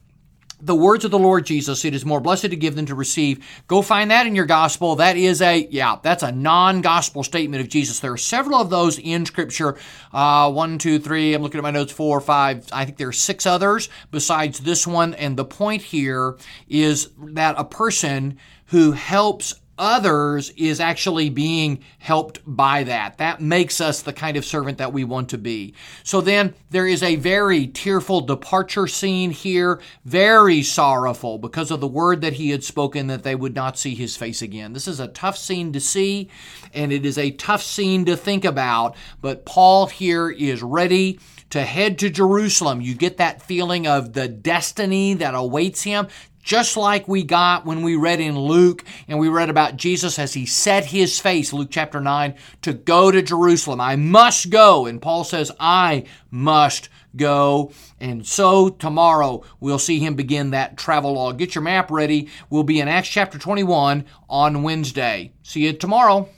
the 0.60 0.74
words 0.74 1.04
of 1.04 1.10
the 1.10 1.18
Lord 1.18 1.44
Jesus, 1.44 1.84
it 1.84 1.94
is 1.94 2.06
more 2.06 2.20
blessed 2.20 2.50
to 2.50 2.56
give 2.56 2.76
than 2.76 2.86
to 2.86 2.94
receive. 2.94 3.44
Go 3.66 3.82
find 3.82 4.10
that 4.10 4.26
in 4.26 4.34
your 4.34 4.46
gospel. 4.46 4.96
That 4.96 5.16
is 5.16 5.42
a, 5.42 5.68
yeah, 5.70 5.96
that's 6.02 6.22
a 6.22 6.32
non 6.32 6.80
gospel 6.80 7.22
statement 7.22 7.60
of 7.60 7.68
Jesus. 7.68 8.00
There 8.00 8.12
are 8.12 8.18
several 8.18 8.60
of 8.60 8.70
those 8.70 8.98
in 8.98 9.26
Scripture. 9.26 9.76
Uh, 10.12 10.50
one, 10.50 10.78
two, 10.78 10.98
three, 10.98 11.34
I'm 11.34 11.42
looking 11.42 11.58
at 11.58 11.62
my 11.62 11.70
notes, 11.70 11.92
four, 11.92 12.20
five. 12.20 12.66
I 12.72 12.86
think 12.86 12.96
there 12.96 13.08
are 13.08 13.12
six 13.12 13.44
others 13.44 13.90
besides 14.10 14.60
this 14.60 14.86
one. 14.86 15.12
And 15.14 15.36
the 15.36 15.44
point 15.44 15.82
here 15.82 16.38
is 16.68 17.10
that 17.18 17.56
a 17.58 17.64
person 17.64 18.38
who 18.66 18.92
helps 18.92 19.54
others 19.78 20.50
is 20.50 20.80
actually 20.80 21.28
being 21.28 21.80
helped 21.98 22.40
by 22.46 22.84
that. 22.84 23.18
That 23.18 23.40
makes 23.40 23.80
us 23.80 24.02
the 24.02 24.12
kind 24.12 24.36
of 24.36 24.44
servant 24.44 24.78
that 24.78 24.92
we 24.92 25.04
want 25.04 25.30
to 25.30 25.38
be. 25.38 25.74
So 26.02 26.20
then 26.20 26.54
there 26.70 26.86
is 26.86 27.02
a 27.02 27.16
very 27.16 27.66
tearful 27.66 28.20
departure 28.22 28.86
scene 28.86 29.30
here, 29.30 29.80
very 30.04 30.62
sorrowful 30.62 31.38
because 31.38 31.70
of 31.70 31.80
the 31.80 31.88
word 31.88 32.20
that 32.22 32.34
he 32.34 32.50
had 32.50 32.64
spoken 32.64 33.06
that 33.08 33.22
they 33.22 33.34
would 33.34 33.54
not 33.54 33.78
see 33.78 33.94
his 33.94 34.16
face 34.16 34.42
again. 34.42 34.72
This 34.72 34.88
is 34.88 35.00
a 35.00 35.08
tough 35.08 35.36
scene 35.36 35.72
to 35.72 35.80
see 35.80 36.30
and 36.72 36.92
it 36.92 37.04
is 37.04 37.18
a 37.18 37.30
tough 37.32 37.62
scene 37.62 38.04
to 38.06 38.16
think 38.16 38.44
about, 38.44 38.96
but 39.20 39.46
Paul 39.46 39.86
here 39.86 40.30
is 40.30 40.62
ready 40.62 41.18
to 41.50 41.62
head 41.62 41.98
to 42.00 42.10
Jerusalem. 42.10 42.80
You 42.80 42.94
get 42.94 43.18
that 43.18 43.42
feeling 43.42 43.86
of 43.86 44.12
the 44.12 44.28
destiny 44.28 45.14
that 45.14 45.34
awaits 45.34 45.82
him 45.82 46.08
just 46.46 46.76
like 46.76 47.08
we 47.08 47.24
got 47.24 47.66
when 47.66 47.82
we 47.82 47.96
read 47.96 48.20
in 48.20 48.38
Luke 48.38 48.84
and 49.08 49.18
we 49.18 49.28
read 49.28 49.50
about 49.50 49.76
Jesus 49.76 50.16
as 50.16 50.32
he 50.32 50.46
set 50.46 50.84
his 50.86 51.18
face, 51.18 51.52
Luke 51.52 51.70
chapter 51.72 52.00
9, 52.00 52.36
to 52.62 52.72
go 52.72 53.10
to 53.10 53.20
Jerusalem. 53.20 53.80
I 53.80 53.96
must 53.96 54.48
go. 54.48 54.86
And 54.86 55.02
Paul 55.02 55.24
says, 55.24 55.50
I 55.58 56.04
must 56.30 56.88
go. 57.16 57.72
And 57.98 58.24
so 58.24 58.68
tomorrow 58.68 59.42
we'll 59.58 59.80
see 59.80 59.98
him 59.98 60.14
begin 60.14 60.50
that 60.50 60.76
travel 60.76 61.14
log. 61.14 61.36
Get 61.36 61.56
your 61.56 61.62
map 61.62 61.90
ready. 61.90 62.28
We'll 62.48 62.62
be 62.62 62.78
in 62.78 62.86
Acts 62.86 63.08
chapter 63.08 63.38
21 63.38 64.04
on 64.30 64.62
Wednesday. 64.62 65.32
See 65.42 65.66
you 65.66 65.72
tomorrow. 65.72 66.28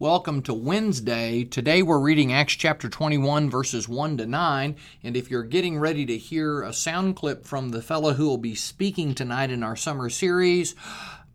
Welcome 0.00 0.42
to 0.42 0.54
Wednesday. 0.54 1.42
Today 1.42 1.82
we're 1.82 1.98
reading 1.98 2.32
Acts 2.32 2.52
chapter 2.52 2.88
21, 2.88 3.50
verses 3.50 3.88
1 3.88 4.18
to 4.18 4.26
9. 4.26 4.76
And 5.02 5.16
if 5.16 5.28
you're 5.28 5.42
getting 5.42 5.76
ready 5.76 6.06
to 6.06 6.16
hear 6.16 6.62
a 6.62 6.72
sound 6.72 7.16
clip 7.16 7.44
from 7.44 7.70
the 7.70 7.82
fellow 7.82 8.12
who 8.12 8.28
will 8.28 8.38
be 8.38 8.54
speaking 8.54 9.12
tonight 9.12 9.50
in 9.50 9.64
our 9.64 9.74
summer 9.74 10.08
series, 10.08 10.76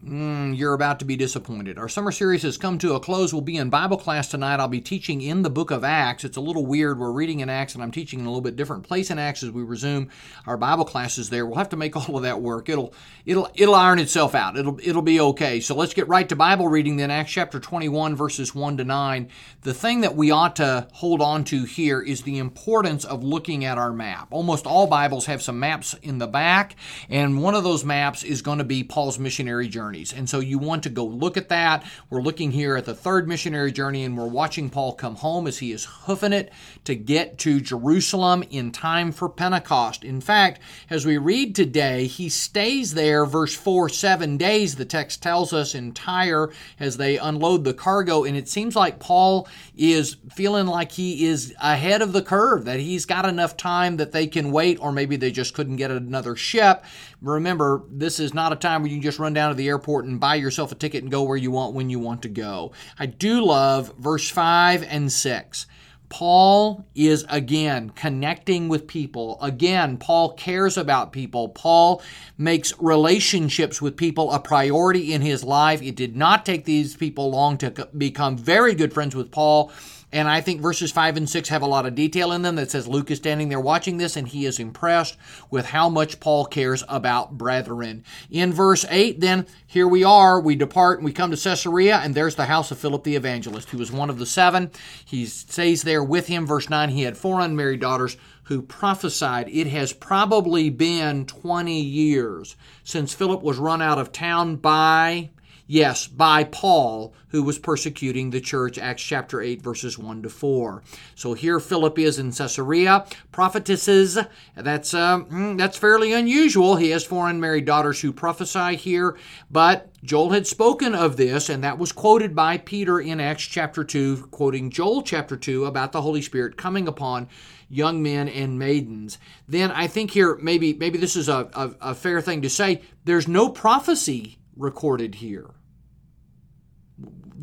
Mm, 0.06 0.58
you're 0.58 0.74
about 0.74 1.00
to 1.00 1.06
be 1.06 1.16
disappointed. 1.16 1.78
Our 1.78 1.88
summer 1.88 2.12
series 2.12 2.42
has 2.42 2.58
come 2.58 2.78
to 2.80 2.94
a 2.94 3.00
close. 3.00 3.32
We'll 3.32 3.42
be 3.42 3.56
in 3.56 3.70
Bible 3.70 3.96
class 3.96 4.28
tonight. 4.28 4.60
I'll 4.60 4.68
be 4.68 4.82
teaching 4.82 5.22
in 5.22 5.44
the 5.44 5.50
book 5.50 5.72
of 5.72 5.86
Acts. 5.86 6.26
It's 6.26 6.36
a 6.36 6.42
little 6.42 6.66
weird. 6.66 7.00
We're 7.00 7.14
reading 7.14 7.40
in 7.40 7.50
Acts, 7.50 7.74
and 7.74 7.82
I'm 7.82 7.92
teaching 7.92 8.20
in 8.20 8.26
a 8.26 8.30
little 8.30 8.42
bit 8.42 8.58
different 8.58 8.84
place 8.84 9.10
in 9.10 9.18
Acts 9.18 9.44
as 9.44 9.52
we 9.52 9.64
resume 9.64 10.10
our 10.46 10.58
Bible 10.58 10.84
classes 10.84 11.30
there. 11.30 11.46
We'll 11.46 11.58
have 11.58 11.70
to 11.70 11.78
make 11.78 11.96
all 12.10 12.18
of 12.18 12.24
that 12.24 12.42
work. 12.42 12.68
It'll 12.68 12.94
it'll 13.26 13.50
it'll 13.56 13.76
iron 13.76 13.98
itself 13.98 14.36
out. 14.36 14.58
It'll 14.58 14.78
it'll 14.84 15.02
be 15.02 15.22
okay. 15.22 15.62
So 15.62 15.74
let's 15.74 15.94
get 15.94 16.10
right 16.10 16.28
to 16.28 16.36
Bible 16.36 16.68
reading 16.68 16.98
then. 16.98 17.10
Acts 17.10 17.32
chapter 17.32 17.62
21, 17.62 18.14
verses 18.18 18.54
1 18.54 18.78
to 18.78 18.84
9. 18.84 19.30
The 19.62 19.74
thing 19.74 20.02
that 20.02 20.18
we 20.18 20.32
ought 20.32 20.58
to 20.58 20.86
hold 20.92 21.22
on 21.22 21.46
to 21.46 21.64
here 21.64 22.02
is 22.02 22.24
the 22.24 22.40
importance 22.40 23.06
of 23.06 23.24
looking 23.24 23.64
at 23.64 23.78
our 23.78 23.94
map. 23.94 24.28
Almost 24.32 24.68
all 24.68 24.86
Bibles 24.86 25.28
have 25.28 25.42
some 25.42 25.62
maps 25.62 25.94
in 26.02 26.18
the 26.18 26.28
back, 26.28 26.76
and 27.10 27.42
one 27.42 27.56
of 27.56 27.64
those 27.64 27.86
maps 27.86 28.24
is 28.24 28.42
going 28.42 28.58
to 28.58 28.66
be 28.66 28.84
Paul's 28.84 29.18
missionary 29.18 29.70
journey 29.70 29.93
journeys. 29.94 30.14
And 30.14 30.28
so 30.28 30.40
you 30.40 30.58
want 30.58 30.84
to 30.84 30.90
go 30.90 31.06
look 31.06 31.38
at 31.38 31.50
that. 31.50 31.86
We're 32.10 32.22
looking 32.22 32.52
here 32.52 32.76
at 32.76 32.86
the 32.86 32.96
third 32.96 33.28
missionary 33.28 33.72
journey 33.72 34.04
and 34.04 34.18
we're 34.18 34.26
watching 34.26 34.72
Paul 34.72 34.94
come 34.94 35.16
home 35.16 35.46
as 35.46 35.60
he 35.60 35.72
is 35.72 35.86
hoofing 35.86 36.34
it 36.34 36.52
to 36.86 36.96
get 36.96 37.38
to 37.40 37.62
Jerusalem 37.62 38.44
in 38.50 38.72
time 38.72 39.12
for 39.12 39.30
Pentecost. 39.30 40.04
In 40.04 40.20
fact, 40.20 40.62
as 40.90 41.06
we 41.06 41.18
read 41.18 41.56
today, 41.56 42.08
he 42.08 42.28
stays 42.28 42.96
there, 42.96 43.26
verse 43.26 43.54
4, 43.54 43.88
seven 43.90 44.38
days, 44.38 44.76
the 44.76 44.86
text 44.86 45.22
tells 45.22 45.54
us, 45.54 45.76
in 45.76 45.92
Tyre 45.92 46.52
as 46.80 46.98
they 46.98 47.18
unload 47.18 47.64
the 47.64 47.74
cargo. 47.74 48.24
And 48.24 48.36
it 48.36 48.50
seems 48.50 48.76
like 48.76 49.00
Paul 49.00 49.48
is 49.78 50.18
feeling 50.34 50.66
like 50.66 50.92
he 50.92 51.26
is 51.26 51.54
ahead 51.62 52.02
of 52.02 52.14
the 52.14 52.24
curve, 52.24 52.66
that 52.66 52.80
he's 52.80 53.06
got 53.06 53.26
enough 53.26 53.56
time 53.58 53.98
that 53.98 54.12
they 54.12 54.26
can 54.26 54.52
wait, 54.52 54.80
or 54.80 54.92
maybe 54.92 55.18
they 55.18 55.32
just 55.32 55.54
couldn't 55.54 55.76
get 55.76 55.92
another 55.92 56.36
ship. 56.36 56.84
Remember, 57.24 57.84
this 57.90 58.20
is 58.20 58.34
not 58.34 58.52
a 58.52 58.58
time 58.58 58.82
where 58.82 58.90
you 58.90 58.98
can 58.98 59.02
just 59.02 59.18
run 59.18 59.34
down 59.34 59.50
to 59.50 59.56
the 59.56 59.70
airport 59.70 60.06
and 60.06 60.20
buy 60.20 60.36
yourself 60.36 60.74
a 60.74 60.76
ticket 60.76 61.04
and 61.04 61.12
go 61.12 61.24
where 61.24 61.38
you 61.38 61.52
want 61.52 61.74
when 61.74 61.90
you 61.90 61.98
want 61.98 62.22
to 62.24 62.30
go. 62.30 62.74
I 63.00 63.06
do 63.06 63.44
love 63.46 63.94
verse 63.98 64.30
5 64.30 64.84
and 64.84 65.12
6. 65.12 65.66
Paul 66.10 66.86
is 66.94 67.26
again 67.30 67.90
connecting 67.92 68.68
with 68.70 68.86
people. 68.88 69.40
Again, 69.42 69.98
Paul 69.98 70.34
cares 70.34 70.78
about 70.78 71.12
people. 71.12 71.50
Paul 71.50 72.04
makes 72.38 72.74
relationships 72.80 73.82
with 73.82 73.98
people 73.98 74.32
a 74.32 74.40
priority 74.40 75.14
in 75.14 75.22
his 75.22 75.44
life. 75.44 75.82
It 75.82 75.96
did 75.96 76.16
not 76.16 76.46
take 76.46 76.66
these 76.66 76.96
people 76.96 77.32
long 77.32 77.58
to 77.58 77.90
become 77.98 78.38
very 78.38 78.76
good 78.76 78.94
friends 78.94 79.16
with 79.16 79.32
Paul. 79.32 79.72
And 80.14 80.30
I 80.30 80.42
think 80.42 80.62
verses 80.62 80.92
5 80.92 81.18
and 81.18 81.28
6 81.28 81.50
have 81.50 81.64
a 81.64 81.68
lot 81.68 81.88
of 81.88 81.96
detail 81.96 82.32
in 82.32 82.44
them 82.44 82.56
that 82.58 82.70
says 82.70 82.88
Luke 82.88 83.10
is 83.10 83.18
standing 83.18 83.50
there 83.50 83.60
watching 83.60 83.98
this 83.98 84.16
and 84.16 84.28
he 84.28 84.46
is 84.46 84.60
impressed 84.60 85.18
with 85.50 85.66
how 85.66 85.90
much 85.90 86.20
Paul 86.20 86.46
cares 86.46 86.84
about 86.88 87.36
brethren. 87.36 88.04
In 88.30 88.54
verse 88.54 88.86
8, 88.92 89.20
then, 89.20 89.48
here 89.66 89.88
we 89.88 90.04
are. 90.04 90.40
We 90.40 90.56
depart 90.56 91.00
and 91.00 91.06
we 91.06 91.14
come 91.14 91.32
to 91.32 91.38
Caesarea, 91.38 91.98
and 91.98 92.14
there's 92.14 92.36
the 92.36 92.46
house 92.46 92.70
of 92.70 92.78
Philip 92.78 93.04
the 93.04 93.16
evangelist, 93.16 93.72
who 93.72 93.80
was 93.80 93.92
one 93.92 94.12
of 94.12 94.20
the 94.20 94.28
seven. 94.28 94.70
He 95.04 95.26
stays 95.26 95.82
there 95.82 96.04
with 96.04 96.28
him. 96.28 96.46
Verse 96.46 96.70
9, 96.70 96.90
he 96.90 97.02
had 97.02 97.18
four 97.18 97.40
unmarried 97.40 97.80
daughters 97.80 98.16
who 98.44 98.62
prophesied. 98.62 99.50
It 99.50 99.66
has 99.68 99.94
probably 99.94 100.70
been 100.70 101.26
20 101.26 101.82
years 101.82 102.56
since 102.84 103.16
Philip 103.16 103.42
was 103.42 103.58
run 103.58 103.82
out 103.82 103.98
of 103.98 104.12
town 104.12 104.58
by 104.58 105.32
Yes, 105.66 106.08
by 106.08 106.44
Paul, 106.44 107.14
who 107.30 107.42
was 107.42 107.58
persecuting 107.58 108.30
the 108.30 108.42
church, 108.42 108.78
Acts 108.78 109.02
chapter 109.02 109.42
8, 109.42 109.62
verses 109.62 109.98
1 109.98 110.24
to 110.24 110.30
4. 110.30 110.84
So 111.16 111.34
here 111.36 111.58
Philip 111.62 111.98
is 111.98 112.20
in 112.20 112.34
Caesarea. 112.34 113.06
Prophetesses, 113.32 114.18
that's, 114.58 114.94
uh, 114.94 115.20
hmm, 115.20 115.56
that's 115.56 115.78
fairly 115.78 116.12
unusual. 116.12 116.76
He 116.76 116.90
has 116.90 117.06
four 117.06 117.30
unmarried 117.30 117.64
daughters 117.64 118.02
who 118.02 118.12
prophesy 118.12 118.76
here, 118.76 119.18
but 119.50 119.90
Joel 120.04 120.32
had 120.32 120.48
spoken 120.48 120.94
of 120.94 121.16
this, 121.16 121.48
and 121.48 121.64
that 121.64 121.78
was 121.78 121.94
quoted 121.94 122.36
by 122.36 122.58
Peter 122.58 123.00
in 123.00 123.22
Acts 123.22 123.44
chapter 123.44 123.86
2, 123.86 124.28
quoting 124.32 124.70
Joel 124.70 125.02
chapter 125.02 125.38
2 125.38 125.64
about 125.64 125.94
the 125.94 126.02
Holy 126.02 126.22
Spirit 126.22 126.58
coming 126.58 126.90
upon 126.90 127.30
young 127.70 128.04
men 128.04 128.28
and 128.28 128.60
maidens. 128.60 129.18
Then 129.48 129.72
I 129.72 129.88
think 129.88 130.12
here 130.12 130.38
maybe 130.42 130.74
maybe 130.74 131.00
this 131.00 131.16
is 131.16 131.30
a, 131.30 131.50
a, 131.54 131.72
a 131.82 131.96
fair 131.96 132.22
thing 132.22 132.42
to 132.42 132.50
say. 132.50 132.82
There's 133.06 133.28
no 133.28 133.50
prophecy 133.50 134.38
recorded 134.56 135.16
here 135.16 135.52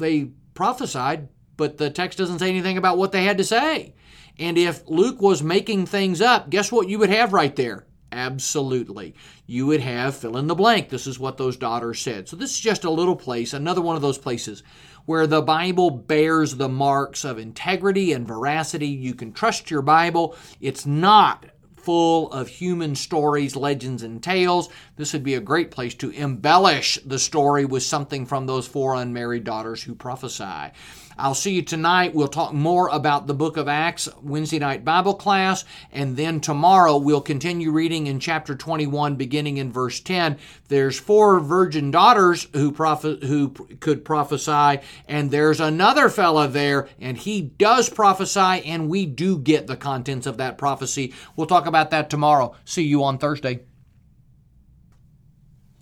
they 0.00 0.30
prophesied, 0.54 1.28
but 1.56 1.78
the 1.78 1.90
text 1.90 2.18
doesn't 2.18 2.38
say 2.38 2.48
anything 2.48 2.78
about 2.78 2.98
what 2.98 3.12
they 3.12 3.24
had 3.24 3.38
to 3.38 3.44
say. 3.44 3.94
And 4.38 4.56
if 4.56 4.88
Luke 4.88 5.20
was 5.20 5.42
making 5.42 5.86
things 5.86 6.20
up, 6.20 6.50
guess 6.50 6.72
what 6.72 6.88
you 6.88 6.98
would 6.98 7.10
have 7.10 7.32
right 7.32 7.54
there? 7.54 7.86
Absolutely. 8.12 9.14
You 9.46 9.66
would 9.66 9.80
have 9.80 10.16
fill 10.16 10.36
in 10.36 10.48
the 10.48 10.54
blank. 10.54 10.88
This 10.88 11.06
is 11.06 11.18
what 11.18 11.36
those 11.36 11.56
daughters 11.56 12.00
said. 12.00 12.28
So, 12.28 12.34
this 12.34 12.50
is 12.50 12.60
just 12.60 12.82
a 12.84 12.90
little 12.90 13.14
place, 13.14 13.52
another 13.52 13.80
one 13.80 13.94
of 13.94 14.02
those 14.02 14.18
places 14.18 14.64
where 15.04 15.28
the 15.28 15.42
Bible 15.42 15.90
bears 15.90 16.56
the 16.56 16.68
marks 16.68 17.24
of 17.24 17.38
integrity 17.38 18.12
and 18.12 18.26
veracity. 18.26 18.88
You 18.88 19.14
can 19.14 19.32
trust 19.32 19.70
your 19.70 19.82
Bible. 19.82 20.36
It's 20.60 20.86
not 20.86 21.46
full 21.82 22.30
of 22.32 22.48
human 22.48 22.94
stories, 22.94 23.56
legends, 23.56 24.02
and 24.02 24.22
tales. 24.22 24.68
This 24.96 25.12
would 25.12 25.24
be 25.24 25.34
a 25.34 25.40
great 25.40 25.70
place 25.70 25.94
to 25.96 26.10
embellish 26.10 26.98
the 27.04 27.18
story 27.18 27.64
with 27.64 27.82
something 27.82 28.26
from 28.26 28.46
those 28.46 28.66
four 28.66 28.94
unmarried 28.94 29.44
daughters 29.44 29.82
who 29.82 29.94
prophesy. 29.94 30.72
I'll 31.20 31.34
see 31.34 31.52
you 31.52 31.62
tonight. 31.62 32.14
We'll 32.14 32.28
talk 32.28 32.54
more 32.54 32.88
about 32.88 33.26
the 33.26 33.34
book 33.34 33.58
of 33.58 33.68
Acts, 33.68 34.08
Wednesday 34.22 34.58
night 34.58 34.84
Bible 34.84 35.14
class, 35.14 35.66
and 35.92 36.16
then 36.16 36.40
tomorrow 36.40 36.96
we'll 36.96 37.20
continue 37.20 37.70
reading 37.70 38.06
in 38.06 38.20
chapter 38.20 38.54
21, 38.54 39.16
beginning 39.16 39.58
in 39.58 39.70
verse 39.70 40.00
10. 40.00 40.38
There's 40.68 40.98
four 40.98 41.38
virgin 41.40 41.90
daughters 41.90 42.48
who 42.54 42.72
prophet, 42.72 43.24
who 43.24 43.50
could 43.50 44.02
prophesy, 44.04 44.82
and 45.06 45.30
there's 45.30 45.60
another 45.60 46.08
fella 46.08 46.48
there, 46.48 46.88
and 46.98 47.18
he 47.18 47.42
does 47.42 47.90
prophesy, 47.90 48.64
and 48.64 48.88
we 48.88 49.04
do 49.04 49.38
get 49.38 49.66
the 49.66 49.76
contents 49.76 50.26
of 50.26 50.38
that 50.38 50.56
prophecy. 50.56 51.12
We'll 51.36 51.46
talk 51.46 51.66
about 51.66 51.90
that 51.90 52.08
tomorrow. 52.08 52.54
See 52.64 52.84
you 52.84 53.04
on 53.04 53.18
Thursday. 53.18 53.60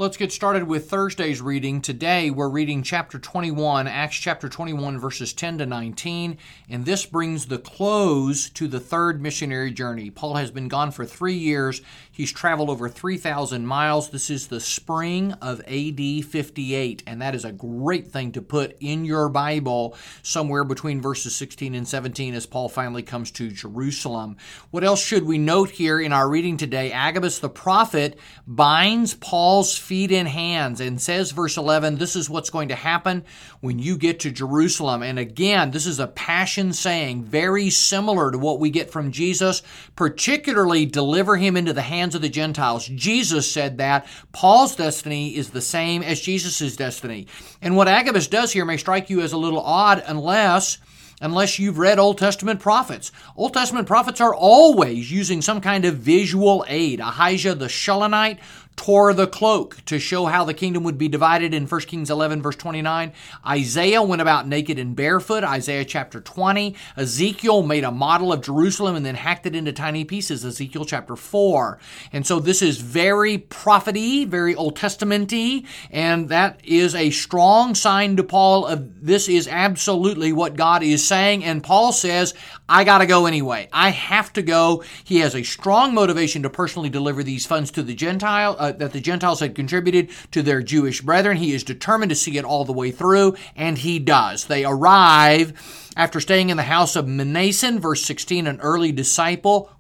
Let's 0.01 0.17
get 0.17 0.31
started 0.31 0.63
with 0.63 0.89
Thursday's 0.89 1.41
reading. 1.41 1.81
Today 1.81 2.31
we're 2.31 2.49
reading 2.49 2.85
chapter 2.85 3.19
21, 3.19 3.89
Acts 3.89 4.15
chapter 4.15 4.49
21, 4.49 5.01
verses 5.01 5.33
10 5.33 5.59
to 5.59 5.67
19, 5.67 6.39
and 6.69 6.85
this 6.85 7.05
brings 7.05 7.47
the 7.47 7.59
close 7.59 8.49
to 8.51 8.69
the 8.69 8.79
third 8.79 9.21
missionary 9.21 9.73
journey. 9.73 10.11
Paul 10.11 10.37
has 10.37 10.53
been 10.53 10.69
gone 10.69 10.93
for 10.93 11.05
three 11.05 11.35
years. 11.35 11.83
He's 12.13 12.31
traveled 12.31 12.71
over 12.71 12.89
3,000 12.89 13.67
miles. 13.67 14.11
This 14.11 14.31
is 14.31 14.47
the 14.47 14.61
spring 14.61 15.33
of 15.43 15.61
AD 15.63 16.25
58, 16.25 17.03
and 17.05 17.21
that 17.21 17.35
is 17.35 17.45
a 17.45 17.51
great 17.51 18.07
thing 18.07 18.31
to 18.33 18.41
put 18.41 18.77
in 18.79 19.05
your 19.05 19.29
Bible 19.29 19.97
somewhere 20.23 20.63
between 20.63 21.03
verses 21.03 21.35
16 21.35 21.75
and 21.75 21.89
17 21.89 22.35
as 22.35 22.47
Paul 22.47 22.69
finally 22.69 23.03
comes 23.03 23.33
to 23.33 23.51
Jerusalem. 23.51 24.37
What 24.71 24.85
else 24.85 25.03
should 25.03 25.25
we 25.25 25.39
note 25.39 25.71
here 25.71 25.99
in 25.99 26.13
our 26.13 26.31
reading 26.31 26.57
today? 26.57 26.93
Agabus 26.93 27.41
the 27.41 27.49
prophet 27.49 28.17
binds 28.47 29.15
Paul's 29.15 29.77
feet 29.89 30.13
and 30.13 30.29
hands 30.29 30.83
and 30.83 31.01
says, 31.01 31.31
verse 31.31 31.57
11, 31.57 31.97
this 31.97 32.15
is 32.15 32.29
what's 32.29 32.51
going 32.51 32.69
to 32.69 32.75
happen 32.75 33.25
when 33.61 33.79
you 33.79 33.97
get 33.97 34.21
to 34.21 34.31
Jerusalem. 34.31 35.03
And 35.03 35.19
again, 35.19 35.71
this 35.71 35.87
is 35.87 35.99
a 35.99 36.07
passion 36.07 36.75
saying, 36.75 37.25
very 37.25 37.71
similar 37.71 38.31
to 38.31 38.39
what 38.39 38.61
we 38.61 38.69
get 38.69 38.91
from 38.91 39.13
Jesus, 39.13 39.63
particularly 39.97 40.85
deliver 40.85 41.39
him 41.39 41.57
into 41.57 41.73
the 41.73 41.81
hands 41.81 42.15
of 42.15 42.21
the 42.21 42.29
Gentiles. 42.29 42.87
Jesus 42.87 43.51
said 43.51 43.79
that. 43.79 44.07
Paul's 44.31 44.77
destiny 44.77 45.35
is 45.35 45.51
the 45.51 45.63
same 45.63 46.03
as 46.03 46.21
Jesus' 46.21 46.77
destiny. 46.77 47.27
And 47.63 47.75
what 47.75 47.89
Agabus 47.89 48.29
does 48.29 48.53
here 48.53 48.67
may 48.67 48.77
strike 48.77 49.09
you 49.09 49.23
as 49.23 49.33
a 49.33 49.39
little 49.39 49.61
odd 49.61 50.05
unless 50.07 50.77
unless 51.21 51.59
you've 51.59 51.79
read 51.79 51.99
Old 51.99 52.17
Testament 52.17 52.61
prophets. 52.61 53.11
Old 53.37 53.53
Testament 53.55 53.89
prophets 53.89 54.21
are 54.21 54.35
always 54.35 55.11
using 55.11 55.43
some 55.43 55.61
kind 55.61 55.85
of 55.85 55.97
visual 55.97 56.65
aid. 56.69 57.01
Ahijah 57.01 57.57
the 57.57 57.67
Shilonite 57.67 58.39
tore 58.79 59.13
the 59.13 59.27
cloak 59.27 59.85
to 59.87 59.99
show 59.99 60.27
how 60.27 60.45
the 60.45 60.55
kingdom 60.55 60.85
would 60.85 60.97
be 60.97 61.09
divided 61.09 61.53
in 61.53 61.67
1 61.67 61.81
Kings 61.83 62.11
11, 62.11 62.41
verse 62.41 62.55
29. 62.57 63.13
Isaiah 63.45 64.03
went 64.03 64.23
about 64.23 64.47
naked 64.47 64.79
and 64.79 64.95
barefoot, 64.95 65.43
Isaiah 65.43 65.85
chapter 65.85 66.21
20. 66.21 66.77
Ezekiel 66.97 67.65
made 67.65 67.83
a 67.83 67.91
model 67.91 68.33
of 68.33 68.41
Jerusalem 68.41 68.95
and 68.95 69.05
then 69.05 69.17
hacked 69.17 69.47
it 69.47 69.57
into 69.57 69.73
tiny 69.73 70.05
pieces, 70.05 70.45
Ezekiel 70.45 70.85
chapter 70.85 71.17
4. 71.17 71.79
And 72.13 72.25
so 72.25 72.39
this 72.39 72.63
is 72.63 72.79
very 72.79 73.39
prophety, 73.39 74.25
very 74.25 74.55
Old 74.55 74.77
Testamenty, 74.77 75.67
and 75.91 76.29
that 76.29 76.61
is 76.65 76.95
a 76.95 77.11
strong 77.11 77.75
sign 77.75 78.17
to 78.17 78.23
Paul 78.23 78.65
of 78.65 79.05
this 79.05 79.29
is 79.29 79.49
absolutely 79.49 80.33
what 80.33 80.55
God 80.55 80.85
is 80.85 81.05
saying. 81.05 81.45
And 81.45 81.65
Paul 81.65 81.93
says, 81.93 82.33
I 82.69 82.85
got 82.85 82.99
to 82.99 83.07
go 83.07 83.27
anyway. 83.27 83.69
I 83.73 83.91
have 83.91 84.33
to 84.35 84.43
go. 84.43 84.85
He 85.05 85.19
has 85.19 85.35
a 85.35 85.43
strong 85.43 85.95
motivation 85.95 86.43
to 86.43 86.51
personally 86.51 86.91
deliver 86.91 87.23
these 87.23 87.47
funds 87.47 87.71
to 87.73 87.83
the 87.83 87.95
Gentile. 87.95 88.57
Uh, 88.59 88.73
that 88.73 88.93
the 88.93 89.01
Gentiles 89.01 89.41
had 89.41 89.55
contributed 89.55 90.11
to 90.33 90.43
their 90.43 90.63
Jewish 90.63 91.01
brethren. 91.01 91.39
He 91.39 91.55
is 91.55 91.65
determined 91.65 92.11
to 92.11 92.17
see 92.17 92.37
it 92.37 92.45
all 92.45 92.65
the 92.65 92.73
way 92.73 92.91
through, 92.91 93.37
and 93.57 93.79
he 93.79 93.99
does. 93.99 94.45
They 94.45 94.65
arrive 94.65 95.89
after 95.97 96.21
staying 96.21 96.51
in 96.51 96.57
the 96.57 96.63
house 96.63 96.95
of 96.95 97.07
Mnason, 97.07 97.81
verse 97.81 98.03
16, 98.03 98.47
an 98.47 98.61
early 98.61 98.93
disciple 98.93 99.71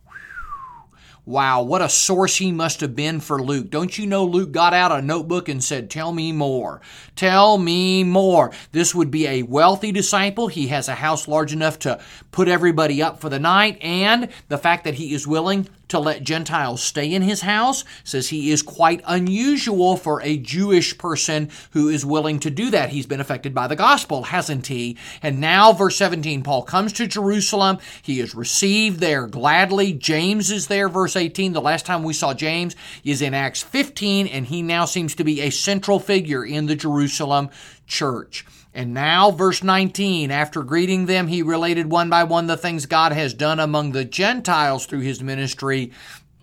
Wow, 1.28 1.60
what 1.60 1.82
a 1.82 1.90
source 1.90 2.36
he 2.36 2.52
must 2.52 2.80
have 2.80 2.96
been 2.96 3.20
for 3.20 3.42
Luke. 3.42 3.68
Don't 3.68 3.98
you 3.98 4.06
know 4.06 4.24
Luke 4.24 4.50
got 4.50 4.72
out 4.72 4.92
a 4.92 5.02
notebook 5.02 5.50
and 5.50 5.62
said, 5.62 5.90
Tell 5.90 6.10
me 6.10 6.32
more. 6.32 6.80
Tell 7.16 7.58
me 7.58 8.02
more. 8.02 8.50
This 8.72 8.94
would 8.94 9.10
be 9.10 9.26
a 9.26 9.42
wealthy 9.42 9.92
disciple. 9.92 10.48
He 10.48 10.68
has 10.68 10.88
a 10.88 10.94
house 10.94 11.28
large 11.28 11.52
enough 11.52 11.80
to 11.80 12.00
put 12.30 12.48
everybody 12.48 13.02
up 13.02 13.20
for 13.20 13.28
the 13.28 13.38
night. 13.38 13.76
And 13.82 14.30
the 14.48 14.56
fact 14.56 14.84
that 14.84 14.94
he 14.94 15.12
is 15.12 15.26
willing 15.26 15.68
to 15.88 15.98
let 15.98 16.22
Gentiles 16.22 16.82
stay 16.82 17.12
in 17.12 17.22
his 17.22 17.42
house 17.42 17.84
says 18.04 18.28
he 18.28 18.50
is 18.50 18.62
quite 18.62 19.02
unusual 19.06 19.96
for 19.96 20.22
a 20.22 20.36
Jewish 20.36 20.96
person 20.98 21.50
who 21.72 21.88
is 21.88 22.04
willing 22.04 22.40
to 22.40 22.50
do 22.50 22.70
that. 22.70 22.90
He's 22.90 23.06
been 23.06 23.20
affected 23.20 23.54
by 23.54 23.66
the 23.66 23.76
gospel, 23.76 24.24
hasn't 24.24 24.66
he? 24.66 24.96
And 25.22 25.40
now, 25.40 25.72
verse 25.72 25.96
17, 25.96 26.42
Paul 26.42 26.62
comes 26.62 26.92
to 26.94 27.06
Jerusalem. 27.06 27.78
He 28.02 28.20
is 28.20 28.34
received 28.34 29.00
there 29.00 29.26
gladly. 29.26 29.92
James 29.92 30.50
is 30.50 30.66
there, 30.66 30.88
verse 30.88 31.16
18. 31.16 31.52
The 31.52 31.60
last 31.60 31.86
time 31.86 32.02
we 32.02 32.12
saw 32.12 32.34
James 32.34 32.76
is 33.04 33.22
in 33.22 33.34
Acts 33.34 33.62
15, 33.62 34.26
and 34.26 34.46
he 34.46 34.62
now 34.62 34.84
seems 34.84 35.14
to 35.16 35.24
be 35.24 35.40
a 35.40 35.50
central 35.50 35.98
figure 35.98 36.44
in 36.44 36.66
the 36.66 36.76
Jerusalem 36.76 37.50
church. 37.88 38.46
And 38.74 38.94
now, 38.94 39.30
verse 39.32 39.62
19, 39.62 40.30
after 40.30 40.62
greeting 40.62 41.06
them, 41.06 41.26
he 41.26 41.42
related 41.42 41.90
one 41.90 42.08
by 42.08 42.22
one 42.24 42.46
the 42.46 42.56
things 42.56 42.86
God 42.86 43.12
has 43.12 43.34
done 43.34 43.58
among 43.58 43.92
the 43.92 44.04
Gentiles 44.04 44.86
through 44.86 45.00
his 45.00 45.22
ministry. 45.22 45.90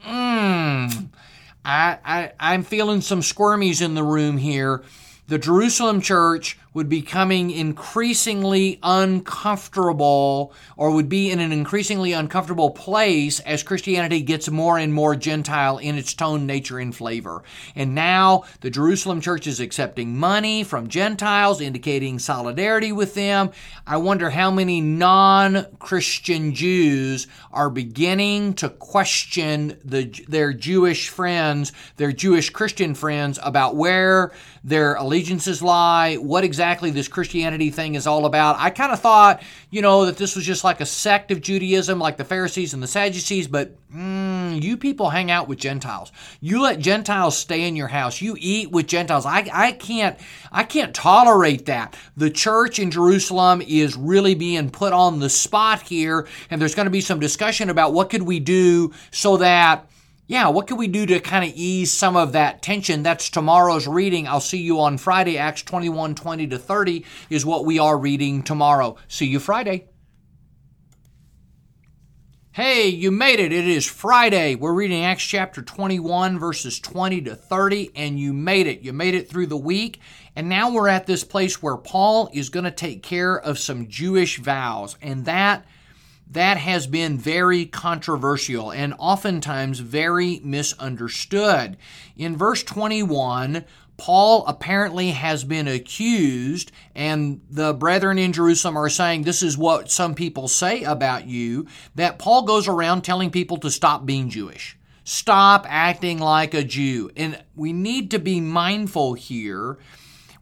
Mm, 0.06 1.10
I, 1.64 1.98
I, 2.04 2.32
I'm 2.40 2.64
feeling 2.64 3.02
some 3.02 3.22
squirmies 3.22 3.82
in 3.82 3.96
the 3.96 4.04
room 4.04 4.38
here. 4.38 4.84
The 5.28 5.40
Jerusalem 5.40 6.02
church 6.02 6.60
would 6.76 6.90
be 6.90 7.06
becoming 7.06 7.52
increasingly 7.52 8.80
uncomfortable 8.82 10.52
or 10.76 10.92
would 10.92 11.08
be 11.08 11.30
in 11.30 11.40
an 11.40 11.52
increasingly 11.52 12.14
uncomfortable 12.14 12.72
place 12.72 13.40
as 13.42 13.62
Christianity 13.62 14.22
gets 14.22 14.50
more 14.50 14.78
and 14.78 14.92
more 14.92 15.16
Gentile 15.16 15.78
in 15.78 15.98
its 15.98 16.14
tone, 16.14 16.46
nature, 16.46 16.80
and 16.80 16.96
flavor. 16.96 17.44
And 17.76 17.94
now 17.94 18.44
the 18.62 18.70
Jerusalem 18.70 19.22
church 19.22 19.46
is 19.46 19.60
accepting 19.60 20.18
money 20.18 20.64
from 20.64 20.88
Gentiles, 20.88 21.62
indicating 21.62 22.18
solidarity 22.18 22.92
with 22.92 23.14
them. 23.14 23.52
I 23.86 23.98
wonder 23.98 24.32
how 24.32 24.50
many 24.50 24.82
non 24.82 25.68
Christian 25.78 26.56
Jews 26.56 27.28
are 27.52 27.70
beginning 27.70 28.56
to 28.56 28.70
question 28.70 29.78
the, 29.86 30.06
their 30.28 30.54
Jewish 30.54 31.10
friends, 31.10 31.72
their 31.98 32.12
Jewish 32.12 32.50
Christian 32.50 32.96
friends, 32.96 33.40
about 33.44 33.76
where 33.76 34.32
their 34.64 34.96
allegiances 34.96 35.62
lie, 35.62 36.16
what 36.16 36.44
exactly 36.44 36.65
exactly 36.66 36.90
this 36.90 37.08
Christianity 37.08 37.70
thing 37.70 37.94
is 37.94 38.08
all 38.08 38.26
about. 38.26 38.56
I 38.58 38.72
kind 38.72 38.92
of 38.92 39.00
thought, 39.00 39.44
you 39.70 39.84
know, 39.84 40.08
that 40.08 40.18
this 40.18 40.36
was 40.36 40.44
just 40.44 40.64
like 40.64 40.82
a 40.82 40.86
sect 40.86 41.30
of 41.30 41.40
Judaism, 41.40 42.00
like 42.00 42.18
the 42.18 42.26
Pharisees 42.26 42.74
and 42.74 42.82
the 42.82 42.88
Sadducees, 42.88 43.48
but 43.48 43.76
mm, 43.92 44.60
you 44.60 44.76
people 44.76 45.12
hang 45.12 45.30
out 45.30 45.48
with 45.48 45.60
Gentiles. 45.60 46.12
You 46.42 46.64
let 46.64 46.80
Gentiles 46.80 47.38
stay 47.38 47.68
in 47.68 47.76
your 47.76 47.90
house. 47.90 48.20
You 48.20 48.36
eat 48.40 48.72
with 48.72 48.88
Gentiles. 48.88 49.28
I, 49.28 49.48
I 49.54 49.74
can't 49.74 50.18
I 50.52 50.64
can't 50.64 50.96
tolerate 50.96 51.68
that. 51.68 51.96
The 52.18 52.32
church 52.32 52.80
in 52.80 52.90
Jerusalem 52.90 53.62
is 53.62 53.96
really 53.96 54.34
being 54.34 54.72
put 54.72 54.92
on 54.92 55.20
the 55.20 55.30
spot 55.30 55.84
here, 55.84 56.28
and 56.50 56.60
there's 56.60 56.74
going 56.74 56.88
to 56.88 56.92
be 56.92 57.02
some 57.02 57.20
discussion 57.20 57.70
about 57.70 57.94
what 57.94 58.10
could 58.10 58.24
we 58.24 58.40
do 58.40 58.92
so 59.12 59.38
that 59.38 59.88
yeah, 60.28 60.48
what 60.48 60.68
can 60.68 60.78
we 60.78 60.88
do 60.88 61.06
to 61.06 61.20
kind 61.20 61.46
of 61.46 61.56
ease 61.56 61.94
some 61.94 62.16
of 62.16 62.32
that 62.32 62.64
tension? 62.64 63.04
That's 63.04 63.30
tomorrow's 63.30 63.88
reading. 63.88 64.28
I'll 64.28 64.40
see 64.40 64.62
you 64.62 64.80
on 64.80 64.98
Friday. 64.98 65.38
Acts 65.38 65.62
21 65.62 66.16
20 66.16 66.48
to 66.48 66.58
30 66.58 67.06
is 67.30 67.46
what 67.46 67.66
we 67.66 67.78
are 67.78 67.98
reading 67.98 68.42
tomorrow. 68.42 68.98
See 69.08 69.28
you 69.28 69.40
Friday. 69.40 69.90
Hey, 72.54 72.88
you 72.88 73.12
made 73.12 73.40
it. 73.42 73.52
It 73.52 73.68
is 73.68 73.86
Friday. 73.86 74.56
We're 74.56 74.74
reading 74.74 75.04
Acts 75.04 75.26
chapter 75.26 75.62
21, 75.62 76.40
verses 76.40 76.80
20 76.80 77.22
to 77.24 77.36
30, 77.36 77.92
and 77.96 78.18
you 78.18 78.32
made 78.32 78.66
it. 78.66 78.80
You 78.80 78.94
made 78.94 79.14
it 79.14 79.30
through 79.30 79.48
the 79.48 79.58
week. 79.58 80.00
And 80.38 80.48
now 80.48 80.72
we're 80.72 80.88
at 80.88 81.06
this 81.06 81.26
place 81.26 81.62
where 81.62 81.76
Paul 81.76 82.30
is 82.34 82.50
going 82.50 82.64
to 82.64 82.72
take 82.72 83.04
care 83.04 83.38
of 83.38 83.60
some 83.60 83.90
Jewish 83.90 84.40
vows. 84.40 84.98
And 85.02 85.26
that 85.26 85.66
that 86.32 86.58
has 86.58 86.88
been 86.88 87.18
very 87.18 87.66
controversial 87.66 88.72
and 88.72 88.94
oftentimes 88.98 89.80
very 89.80 90.42
misunderstood. 90.44 91.78
In 92.18 92.36
verse 92.36 92.64
21, 92.64 93.64
Paul 93.98 94.46
apparently 94.46 95.12
has 95.12 95.44
been 95.44 95.68
accused, 95.68 96.72
and 96.94 97.42
the 97.50 97.74
brethren 97.74 98.20
in 98.20 98.34
Jerusalem 98.34 98.78
are 98.78 98.90
saying 98.90 99.22
this 99.22 99.42
is 99.42 99.58
what 99.58 99.90
some 99.90 100.16
people 100.16 100.48
say 100.48 100.84
about 100.84 101.28
you, 101.28 101.68
that 101.96 102.20
Paul 102.20 102.44
goes 102.44 102.68
around 102.68 103.04
telling 103.04 103.32
people 103.32 103.58
to 103.58 103.72
stop 103.72 104.06
being 104.06 104.30
Jewish. 104.30 104.78
Stop 105.06 105.66
acting 105.70 106.18
like 106.20 106.54
a 106.54 106.64
Jew. 106.64 107.12
And 107.16 107.42
we 107.56 107.72
need 107.72 108.12
to 108.12 108.20
be 108.20 108.42
mindful 108.42 109.14
here. 109.14 109.78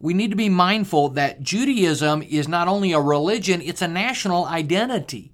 We 0.00 0.14
need 0.14 0.30
to 0.30 0.36
be 0.36 0.48
mindful 0.48 1.10
that 1.10 1.42
Judaism 1.42 2.22
is 2.22 2.48
not 2.48 2.66
only 2.66 2.92
a 2.92 3.00
religion, 3.00 3.60
it's 3.60 3.82
a 3.82 3.88
national 3.88 4.46
identity. 4.46 5.33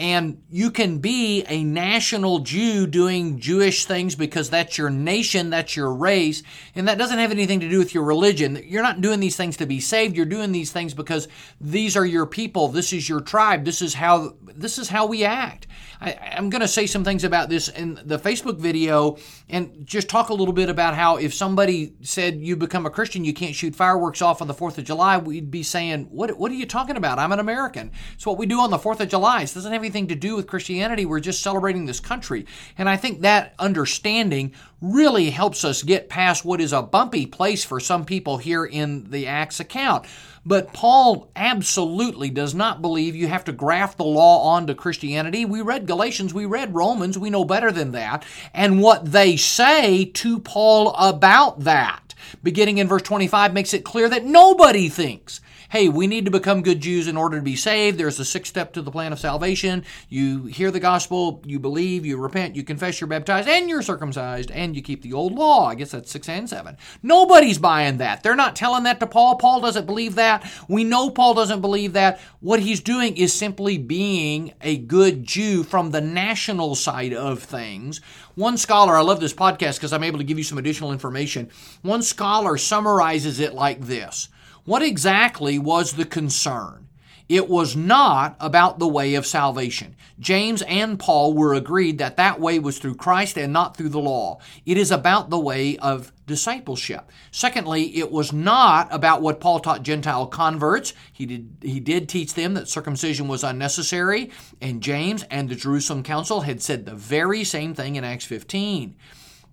And 0.00 0.42
you 0.48 0.70
can 0.70 0.96
be 0.96 1.44
a 1.46 1.62
national 1.62 2.38
Jew 2.38 2.86
doing 2.86 3.38
Jewish 3.38 3.84
things 3.84 4.14
because 4.14 4.48
that's 4.48 4.78
your 4.78 4.88
nation, 4.88 5.50
that's 5.50 5.76
your 5.76 5.92
race, 5.92 6.42
and 6.74 6.88
that 6.88 6.96
doesn't 6.96 7.18
have 7.18 7.30
anything 7.30 7.60
to 7.60 7.68
do 7.68 7.78
with 7.78 7.92
your 7.92 8.04
religion. 8.04 8.64
You're 8.64 8.82
not 8.82 9.02
doing 9.02 9.20
these 9.20 9.36
things 9.36 9.58
to 9.58 9.66
be 9.66 9.78
saved. 9.78 10.16
You're 10.16 10.24
doing 10.24 10.52
these 10.52 10.72
things 10.72 10.94
because 10.94 11.28
these 11.60 11.98
are 11.98 12.06
your 12.06 12.24
people. 12.24 12.68
This 12.68 12.94
is 12.94 13.10
your 13.10 13.20
tribe. 13.20 13.66
This 13.66 13.82
is 13.82 13.92
how 13.92 14.36
this 14.40 14.78
is 14.78 14.88
how 14.88 15.04
we 15.04 15.22
act. 15.22 15.66
I, 16.00 16.12
am 16.32 16.48
going 16.48 16.62
to 16.62 16.68
say 16.68 16.86
some 16.86 17.04
things 17.04 17.24
about 17.24 17.48
this 17.48 17.68
in 17.68 18.00
the 18.04 18.18
Facebook 18.18 18.58
video 18.58 19.18
and 19.48 19.86
just 19.86 20.08
talk 20.08 20.30
a 20.30 20.34
little 20.34 20.54
bit 20.54 20.68
about 20.68 20.94
how 20.94 21.16
if 21.16 21.34
somebody 21.34 21.92
said 22.00 22.40
you 22.40 22.56
become 22.56 22.86
a 22.86 22.90
Christian, 22.90 23.24
you 23.24 23.34
can't 23.34 23.54
shoot 23.54 23.74
fireworks 23.74 24.22
off 24.22 24.40
on 24.40 24.48
the 24.48 24.54
4th 24.54 24.78
of 24.78 24.84
July, 24.84 25.18
we'd 25.18 25.50
be 25.50 25.62
saying, 25.62 26.06
what, 26.10 26.38
what 26.38 26.50
are 26.50 26.54
you 26.54 26.66
talking 26.66 26.96
about? 26.96 27.18
I'm 27.18 27.32
an 27.32 27.38
American. 27.38 27.92
It's 28.14 28.24
what 28.24 28.38
we 28.38 28.46
do 28.46 28.60
on 28.60 28.70
the 28.70 28.78
4th 28.78 29.00
of 29.00 29.08
July. 29.08 29.42
It 29.42 29.52
doesn't 29.52 29.72
have 29.72 29.82
anything 29.82 30.06
to 30.08 30.14
do 30.14 30.36
with 30.36 30.46
Christianity. 30.46 31.04
We're 31.04 31.20
just 31.20 31.42
celebrating 31.42 31.84
this 31.84 32.00
country. 32.00 32.46
And 32.78 32.88
I 32.88 32.96
think 32.96 33.20
that 33.20 33.54
understanding 33.58 34.54
really 34.80 35.30
helps 35.30 35.64
us 35.64 35.82
get 35.82 36.08
past 36.08 36.44
what 36.44 36.60
is 36.60 36.72
a 36.72 36.82
bumpy 36.82 37.26
place 37.26 37.64
for 37.64 37.80
some 37.80 38.04
people 38.04 38.38
here 38.38 38.64
in 38.64 39.10
the 39.10 39.26
Acts 39.26 39.60
account. 39.60 40.06
But 40.44 40.72
Paul 40.72 41.30
absolutely 41.36 42.30
does 42.30 42.54
not 42.54 42.80
believe 42.80 43.14
you 43.14 43.28
have 43.28 43.44
to 43.44 43.52
graft 43.52 43.98
the 43.98 44.04
law 44.04 44.54
onto 44.54 44.74
Christianity. 44.74 45.44
We 45.44 45.60
read 45.60 45.86
Galatians, 45.86 46.32
we 46.32 46.46
read 46.46 46.74
Romans, 46.74 47.18
we 47.18 47.28
know 47.28 47.44
better 47.44 47.70
than 47.70 47.92
that. 47.92 48.24
And 48.54 48.80
what 48.80 49.12
they 49.12 49.36
say 49.36 50.06
to 50.06 50.38
Paul 50.38 50.94
about 50.94 51.60
that, 51.60 52.14
beginning 52.42 52.78
in 52.78 52.88
verse 52.88 53.02
25, 53.02 53.52
makes 53.52 53.74
it 53.74 53.84
clear 53.84 54.08
that 54.08 54.24
nobody 54.24 54.88
thinks 54.88 55.42
hey, 55.70 55.88
we 55.88 56.08
need 56.08 56.24
to 56.24 56.32
become 56.32 56.62
good 56.62 56.80
Jews 56.80 57.06
in 57.06 57.16
order 57.16 57.36
to 57.36 57.42
be 57.42 57.54
saved. 57.54 57.96
There's 57.96 58.18
a 58.18 58.24
sixth 58.24 58.50
step 58.50 58.72
to 58.72 58.82
the 58.82 58.90
plan 58.90 59.12
of 59.12 59.20
salvation. 59.20 59.84
You 60.08 60.46
hear 60.46 60.72
the 60.72 60.80
gospel, 60.80 61.42
you 61.46 61.60
believe, 61.60 62.04
you 62.04 62.16
repent, 62.16 62.56
you 62.56 62.64
confess, 62.64 63.00
you're 63.00 63.06
baptized, 63.06 63.48
and 63.48 63.68
you're 63.68 63.80
circumcised, 63.80 64.50
and 64.50 64.74
you 64.74 64.82
keep 64.82 65.02
the 65.02 65.12
old 65.12 65.32
law. 65.32 65.66
I 65.66 65.76
guess 65.76 65.92
that's 65.92 66.10
six 66.10 66.28
and 66.28 66.48
seven. 66.48 66.76
Nobody's 67.04 67.58
buying 67.58 67.98
that. 67.98 68.24
They're 68.24 68.34
not 68.34 68.56
telling 68.56 68.82
that 68.82 68.98
to 68.98 69.06
Paul. 69.06 69.36
Paul 69.36 69.60
doesn't 69.60 69.86
believe 69.86 70.16
that. 70.16 70.44
We 70.66 70.82
know 70.82 71.08
Paul 71.08 71.34
doesn't 71.34 71.60
believe 71.60 71.92
that. 71.92 72.20
What 72.40 72.58
he's 72.58 72.80
doing 72.80 73.16
is 73.16 73.32
simply 73.32 73.78
being 73.78 74.54
a 74.60 74.76
good 74.76 75.22
Jew 75.22 75.62
from 75.62 75.92
the 75.92 76.00
national 76.00 76.74
side 76.74 77.14
of 77.14 77.44
things. 77.44 78.00
One 78.34 78.56
scholar, 78.56 78.96
I 78.96 79.02
love 79.02 79.20
this 79.20 79.34
podcast 79.34 79.76
because 79.76 79.92
I'm 79.92 80.04
able 80.04 80.18
to 80.18 80.24
give 80.24 80.38
you 80.38 80.44
some 80.44 80.58
additional 80.58 80.90
information. 80.90 81.48
One 81.82 82.02
scholar 82.02 82.56
summarizes 82.56 83.38
it 83.38 83.54
like 83.54 83.82
this 83.82 84.28
what 84.64 84.82
exactly 84.82 85.58
was 85.58 85.92
the 85.92 86.04
concern? 86.04 86.88
It 87.30 87.48
was 87.48 87.76
not 87.76 88.36
about 88.40 88.80
the 88.80 88.88
way 88.88 89.14
of 89.14 89.24
salvation. 89.24 89.94
James 90.18 90.62
and 90.62 90.98
Paul 90.98 91.32
were 91.32 91.54
agreed 91.54 91.98
that 91.98 92.16
that 92.16 92.40
way 92.40 92.58
was 92.58 92.80
through 92.80 92.96
Christ 92.96 93.38
and 93.38 93.52
not 93.52 93.76
through 93.76 93.90
the 93.90 94.00
law. 94.00 94.40
It 94.66 94.76
is 94.76 94.90
about 94.90 95.30
the 95.30 95.38
way 95.38 95.76
of 95.76 96.12
discipleship. 96.26 97.08
Secondly, 97.30 97.96
it 97.96 98.10
was 98.10 98.32
not 98.32 98.88
about 98.90 99.22
what 99.22 99.38
Paul 99.38 99.60
taught 99.60 99.84
Gentile 99.84 100.26
converts. 100.26 100.92
He 101.12 101.24
did, 101.24 101.56
he 101.62 101.78
did 101.78 102.08
teach 102.08 102.34
them 102.34 102.54
that 102.54 102.68
circumcision 102.68 103.28
was 103.28 103.44
unnecessary, 103.44 104.32
and 104.60 104.82
James 104.82 105.22
and 105.30 105.48
the 105.48 105.54
Jerusalem 105.54 106.02
Council 106.02 106.40
had 106.40 106.60
said 106.60 106.84
the 106.84 106.96
very 106.96 107.44
same 107.44 107.74
thing 107.74 107.94
in 107.94 108.02
Acts 108.02 108.24
15. 108.24 108.96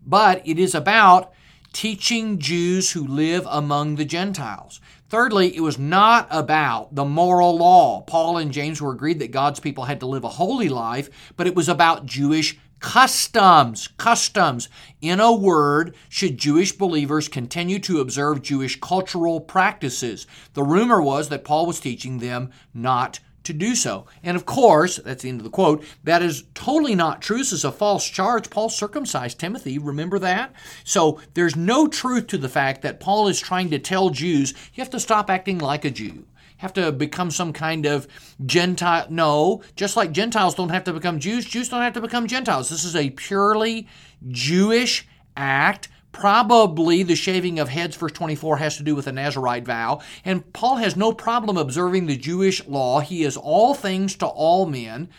But 0.04 0.42
it 0.48 0.58
is 0.58 0.74
about 0.74 1.32
teaching 1.74 2.40
Jews 2.40 2.94
who 2.94 3.06
live 3.06 3.46
among 3.52 3.98
the 3.98 4.06
Gentiles. 4.06 4.82
Thirdly, 5.10 5.56
it 5.56 5.62
was 5.62 5.80
not 5.80 6.28
about 6.30 6.94
the 6.94 7.06
moral 7.06 7.58
law. 7.58 8.02
Paul 8.02 8.38
and 8.38 8.52
James 8.52 8.82
were 8.82 8.92
agreed 8.92 9.20
that 9.20 9.32
God's 9.32 9.62
people 9.62 9.86
had 9.86 10.02
to 10.02 10.06
live 10.06 10.26
a 10.26 10.30
holy 10.30 10.68
life, 10.68 11.10
but 11.38 11.48
it 11.48 11.56
was 11.56 11.70
about 11.70 12.06
Jewish 12.06 12.60
customs. 12.82 13.88
Customs. 13.98 14.68
In 15.00 15.22
a 15.22 15.32
word, 15.32 15.96
should 16.10 16.38
Jewish 16.38 16.74
believers 16.74 17.30
continue 17.30 17.80
to 17.80 18.02
observe 18.02 18.42
Jewish 18.42 18.80
cultural 18.82 19.40
practices? 19.40 20.28
The 20.54 20.64
rumor 20.64 21.02
was 21.02 21.30
that 21.30 21.46
Paul 21.46 21.66
was 21.66 21.80
teaching 21.80 22.20
them 22.20 22.52
not 22.74 23.22
to 23.48 23.54
do 23.54 23.76
so. 23.76 24.06
And 24.24 24.38
of 24.38 24.46
course, 24.46 24.98
that's 24.98 25.24
the 25.24 25.30
end 25.30 25.40
of 25.40 25.44
the 25.44 25.50
quote, 25.50 25.84
that 26.04 26.22
is 26.22 26.44
totally 26.54 26.96
not 26.96 27.22
true. 27.22 27.40
This 27.40 27.52
is 27.52 27.66
a 27.66 27.72
false 27.72 28.08
charge. 28.08 28.50
Paul 28.50 28.70
circumcised 28.70 29.40
Timothy, 29.40 29.78
remember 29.78 30.20
that? 30.20 30.54
So 30.84 31.20
there's 31.34 31.56
no 31.56 31.88
truth 31.88 32.28
to 32.28 32.38
the 32.38 32.50
fact 32.50 32.82
that 32.84 33.00
Paul 33.00 33.28
is 33.28 33.40
trying 33.40 33.70
to 33.72 33.80
tell 33.80 34.10
Jews, 34.10 34.54
you 34.74 34.82
have 34.82 34.92
to 34.92 35.00
stop 35.00 35.30
acting 35.30 35.58
like 35.58 35.86
a 35.86 35.92
Jew. 35.92 36.06
You 36.06 36.26
have 36.58 36.74
to 36.74 36.92
become 36.92 37.32
some 37.32 37.54
kind 37.54 37.86
of 37.86 38.08
Gentile. 38.46 39.08
No, 39.10 39.62
just 39.76 39.96
like 39.96 40.12
Gentiles 40.12 40.56
don't 40.56 40.70
have 40.70 40.84
to 40.86 40.94
become 40.94 41.20
Jews, 41.20 41.46
Jews 41.46 41.70
don't 41.70 41.82
have 41.82 41.94
to 41.94 42.02
become 42.02 42.28
Gentiles. 42.28 42.70
This 42.70 42.84
is 42.84 42.96
a 42.96 43.10
purely 43.12 43.88
Jewish 44.30 45.08
act 45.36 45.90
Probably 46.20 47.04
the 47.04 47.16
shaving 47.16 47.60
of 47.60 47.70
heads, 47.70 47.96
verse 47.96 48.12
24, 48.12 48.58
has 48.58 48.78
to 48.78 48.84
do 48.84 48.96
with 48.96 49.06
a 49.06 49.12
Nazarite 49.12 49.66
vow. 49.66 50.02
And 50.26 50.52
Paul 50.52 50.78
has 50.78 50.96
no 50.96 51.14
problem 51.14 51.58
observing 51.58 52.08
the 52.08 52.18
Jewish 52.18 52.66
law. 52.66 53.02
He 53.02 53.24
is 53.24 53.38
all 53.38 53.76
things 53.76 54.16
to 54.16 54.26
all 54.26 54.66
men. 54.66 55.10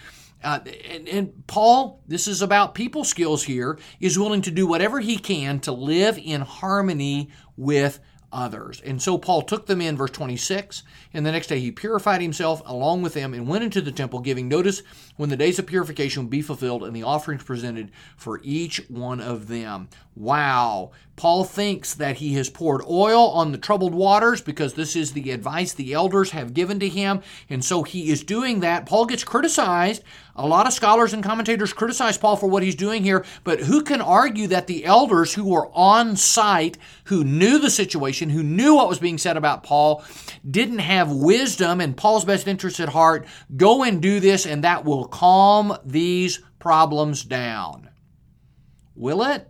Uh, 0.43 0.59
and, 0.91 1.09
and, 1.09 1.47
Paul, 1.47 2.03
this 2.09 2.27
is 2.27 2.43
about 2.43 2.75
people 2.75 3.05
skills 3.05 3.45
here, 3.45 3.79
is 4.01 4.19
willing 4.19 4.43
to 4.43 4.51
do 4.51 4.67
whatever 4.67 4.99
he 4.99 5.19
can 5.19 5.61
to 5.61 5.73
live 5.73 6.19
in 6.19 6.41
harmony 6.41 7.31
with 7.57 8.01
others. 8.33 8.81
And 8.81 9.01
so 9.01 9.19
Paul 9.19 9.43
took 9.43 9.67
them 9.67 9.81
in, 9.81 9.97
verse 9.97 10.11
26, 10.11 10.83
and 11.13 11.25
the 11.25 11.33
next 11.33 11.47
day 11.47 11.61
he 11.61 11.71
purified 11.71 12.21
himself 12.21 12.63
along 12.67 13.03
with 13.03 13.15
them 13.15 13.35
and 13.35 13.49
went 13.49 13.65
into 13.65 13.81
the 13.81 13.93
temple, 13.93 14.21
giving 14.21 14.49
notice 14.49 14.83
when 15.17 15.31
the 15.31 15.37
days 15.37 15.59
of 15.59 15.67
purification 15.67 16.25
would 16.25 16.31
be 16.31 16.43
fulfilled 16.43 16.85
and 16.85 16.95
the 16.95 17.03
offerings 17.03 17.45
presented 17.45 17.91
for 18.17 18.41
each 18.43 18.79
one 18.89 19.21
of 19.21 19.49
them. 19.49 19.89
Wow. 20.15 20.91
Paul 21.15 21.45
thinks 21.45 21.95
that 21.95 22.17
he 22.17 22.35
has 22.35 22.49
poured 22.49 22.83
oil 22.89 23.31
on 23.31 23.51
the 23.51 23.59
troubled 23.59 23.95
waters 23.95 24.41
because 24.41 24.75
this 24.75 24.95
is 24.95 25.13
the 25.13 25.31
advice 25.33 25.73
the 25.73 25.93
elders 25.93 26.31
have 26.31 26.55
given 26.55 26.79
to 26.81 26.89
him. 26.89 27.23
And 27.49 27.65
so 27.65 27.83
he 27.83 28.11
is 28.11 28.23
doing 28.23 28.61
that. 28.61 28.87
Paul 28.87 29.07
gets 29.07 29.25
criticized. 29.25 30.03
A 30.37 30.47
lot 30.47 30.69
of 30.69 30.73
scholars 30.73 31.13
and 31.13 31.23
commentators 31.25 31.73
criticize 31.73 32.19
Paul 32.19 32.37
for 32.37 32.49
what 32.49 32.63
he's 32.63 32.77
doing 32.77 33.03
here, 33.03 33.25
but 33.43 33.61
who 33.61 33.83
can 33.83 34.01
argue 34.01 34.47
that 34.49 34.69
the 34.69 34.85
elders 34.85 35.35
who 35.35 35.45
were 35.45 35.69
on 35.73 36.15
site, 36.15 36.79
who 37.05 37.25
knew 37.25 37.59
the 37.59 37.71
situation, 37.71 38.31
who 38.31 38.45
knew 38.45 38.77
what 38.77 38.89
was 38.89 39.01
being 39.01 39.19
said 39.19 39.37
about 39.37 39.65
Paul, 39.65 40.05
didn't 40.49 40.79
have 40.79 41.08
wisdom 41.11 41.81
and 41.81 41.97
Paul's 41.97 42.25
best 42.25 42.47
interest 42.47 42.81
at 42.81 42.91
heart? 42.91 43.27
Go 43.57 43.83
and 43.83 44.01
do 44.01 44.21
this, 44.21 44.47
and 44.47 44.65
that 44.65 44.85
will 44.85 45.07
calm 45.07 45.77
these 45.85 46.41
problems 46.59 47.25
down. 47.25 47.89
Will 48.95 49.23
it? 49.23 49.49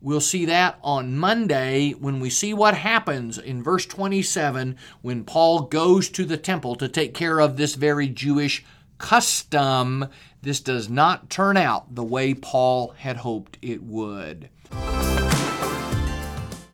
We'll 0.00 0.20
see 0.20 0.44
that 0.44 0.78
on 0.82 1.16
Monday 1.16 1.92
when 1.92 2.20
we 2.20 2.30
see 2.30 2.54
what 2.54 2.76
happens 2.76 3.38
in 3.38 3.62
verse 3.62 3.86
27 3.86 4.76
when 5.02 5.24
Paul 5.24 5.62
goes 5.62 6.08
to 6.10 6.24
the 6.24 6.36
temple 6.36 6.76
to 6.76 6.88
take 6.88 7.14
care 7.14 7.40
of 7.40 7.56
this 7.56 7.74
very 7.74 8.06
Jewish 8.06 8.64
custom. 8.98 10.06
This 10.42 10.60
does 10.60 10.88
not 10.88 11.30
turn 11.30 11.56
out 11.56 11.94
the 11.94 12.04
way 12.04 12.34
Paul 12.34 12.90
had 12.98 13.16
hoped 13.16 13.58
it 13.62 13.82
would. 13.82 14.50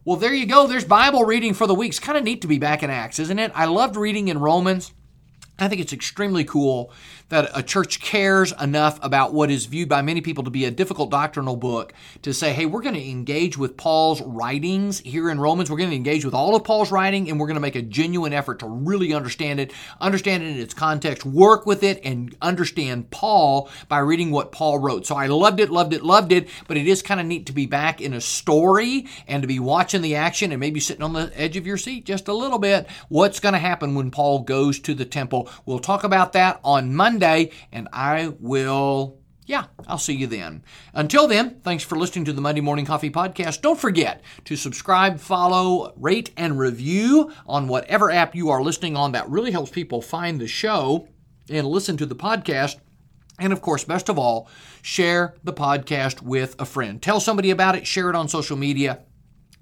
Well, 0.05 0.17
there 0.17 0.35
you 0.35 0.47
go. 0.47 0.67
There's 0.67 0.85
Bible 0.85 1.25
reading 1.25 1.55
for 1.55 1.69
the 1.69 1.77
week. 1.77 1.91
It's 1.91 2.01
kind 2.01 2.19
of 2.19 2.25
neat 2.25 2.41
to 2.41 2.49
be 2.49 2.59
back 2.59 2.83
in 2.83 2.91
Acts, 2.91 3.21
isn't 3.21 3.39
it? 3.39 3.53
I 3.55 3.67
loved 3.67 3.95
reading 3.95 4.27
in 4.27 4.39
Romans. 4.39 4.93
I 5.63 5.69
think 5.69 5.81
it's 5.81 5.93
extremely 5.93 6.45
cool 6.45 6.91
that 7.29 7.51
a 7.55 7.63
church 7.63 8.01
cares 8.01 8.53
enough 8.61 8.99
about 9.01 9.33
what 9.33 9.51
is 9.51 9.65
viewed 9.67 9.89
by 9.89 10.03
many 10.03 10.21
people 10.21 10.45
to 10.45 10.51
be 10.51 10.65
a 10.65 10.71
difficult 10.71 11.11
doctrinal 11.11 11.57
book 11.57 11.95
to 12.23 12.35
say, 12.35 12.53
hey, 12.53 12.67
we're 12.67 12.83
going 12.83 12.97
to 12.97 13.11
engage 13.11 13.57
with 13.57 13.77
Paul's 13.77 14.21
writings 14.21 14.99
here 14.99 15.31
in 15.31 15.41
Romans. 15.41 15.71
We're 15.71 15.79
going 15.79 15.91
to 15.91 15.97
engage 15.97 16.25
with 16.25 16.35
all 16.35 16.57
of 16.57 16.65
Paul's 16.65 16.91
writing 16.91 17.31
and 17.31 17.39
we're 17.39 17.47
going 17.47 17.55
to 17.55 17.61
make 17.61 17.77
a 17.77 17.81
genuine 17.81 18.33
effort 18.33 18.59
to 18.59 18.67
really 18.67 19.15
understand 19.15 19.61
it, 19.61 19.73
understand 20.01 20.43
it 20.43 20.49
in 20.49 20.59
its 20.59 20.75
context, 20.75 21.25
work 21.25 21.65
with 21.65 21.85
it, 21.85 22.01
and 22.05 22.37
understand 22.43 23.11
Paul 23.11 23.71
by 23.89 24.01
reading 24.01 24.33
what 24.33 24.51
Paul 24.51 24.81
wrote. 24.81 25.07
So 25.07 25.15
I 25.15 25.29
loved 25.29 25.61
it, 25.61 25.71
loved 25.71 25.95
it, 25.95 26.03
loved 26.03 26.33
it, 26.33 26.49
but 26.67 26.77
it 26.77 26.89
is 26.89 27.03
kind 27.03 27.21
of 27.21 27.27
neat 27.27 27.47
to 27.47 27.53
be 27.53 27.67
back 27.67 28.01
in 28.01 28.13
a 28.13 28.21
story 28.21 29.07
and 29.29 29.43
to 29.43 29.47
be 29.47 29.61
watching 29.61 30.03
the 30.03 30.17
action 30.17 30.51
and 30.51 30.59
maybe 30.59 30.81
sitting 30.81 31.05
on 31.05 31.13
the 31.13 31.33
edge 31.35 31.57
of 31.57 31.69
your 31.69 31.79
seat 31.79 32.05
just 32.05 32.27
a 32.27 32.35
little 32.35 32.59
bit. 32.59 32.89
What's 33.09 33.41
going 33.41 33.55
to 33.55 33.61
happen 33.61 33.95
when 33.95 34.11
Paul 34.11 34.41
goes 34.41 34.81
to 34.81 34.93
the 34.93 35.05
temple? 35.05 35.49
We'll 35.67 35.79
talk 35.79 36.05
about 36.05 36.33
that 36.35 36.61
on 36.65 36.95
Monday, 36.95 37.51
and 37.71 37.89
I 37.93 38.33
will 38.39 39.19
yeah, 39.45 39.65
I'll 39.89 39.99
see 39.99 40.15
you 40.15 40.27
then. 40.29 40.63
Until 40.95 41.27
then, 41.27 41.61
thanks 41.61 41.83
for 41.83 41.99
listening 41.99 42.25
to 42.27 42.33
the 42.33 42.41
Monday 42.41 42.61
Morning 42.61 42.87
Coffee 42.87 43.11
Podcast. 43.11 43.61
Don't 43.61 43.79
forget 43.79 44.23
to 44.45 44.57
subscribe, 44.57 45.19
follow, 45.19 45.93
rate, 45.97 46.31
and 46.37 46.59
review 46.59 47.33
on 47.47 47.67
whatever 47.67 48.11
app 48.11 48.37
you 48.37 48.51
are 48.51 48.63
listening 48.63 48.97
on. 48.97 49.13
That 49.13 49.29
really 49.29 49.51
helps 49.51 49.71
people 49.71 50.01
find 50.01 50.41
the 50.41 50.47
show 50.47 51.09
and 51.51 51.67
listen 51.67 51.97
to 51.97 52.07
the 52.07 52.15
podcast. 52.15 52.77
And 53.39 53.53
of 53.53 53.61
course, 53.61 53.83
best 53.83 54.09
of 54.09 54.19
all, 54.19 54.49
share 54.81 55.35
the 55.43 55.53
podcast 55.53 56.23
with 56.23 56.55
a 56.61 56.65
friend. 56.65 57.03
Tell 57.03 57.19
somebody 57.19 57.51
about 57.51 57.75
it, 57.75 57.87
share 57.87 58.11
it 58.11 58.17
on 58.17 58.29
social 58.29 58.57
media. 58.57 59.01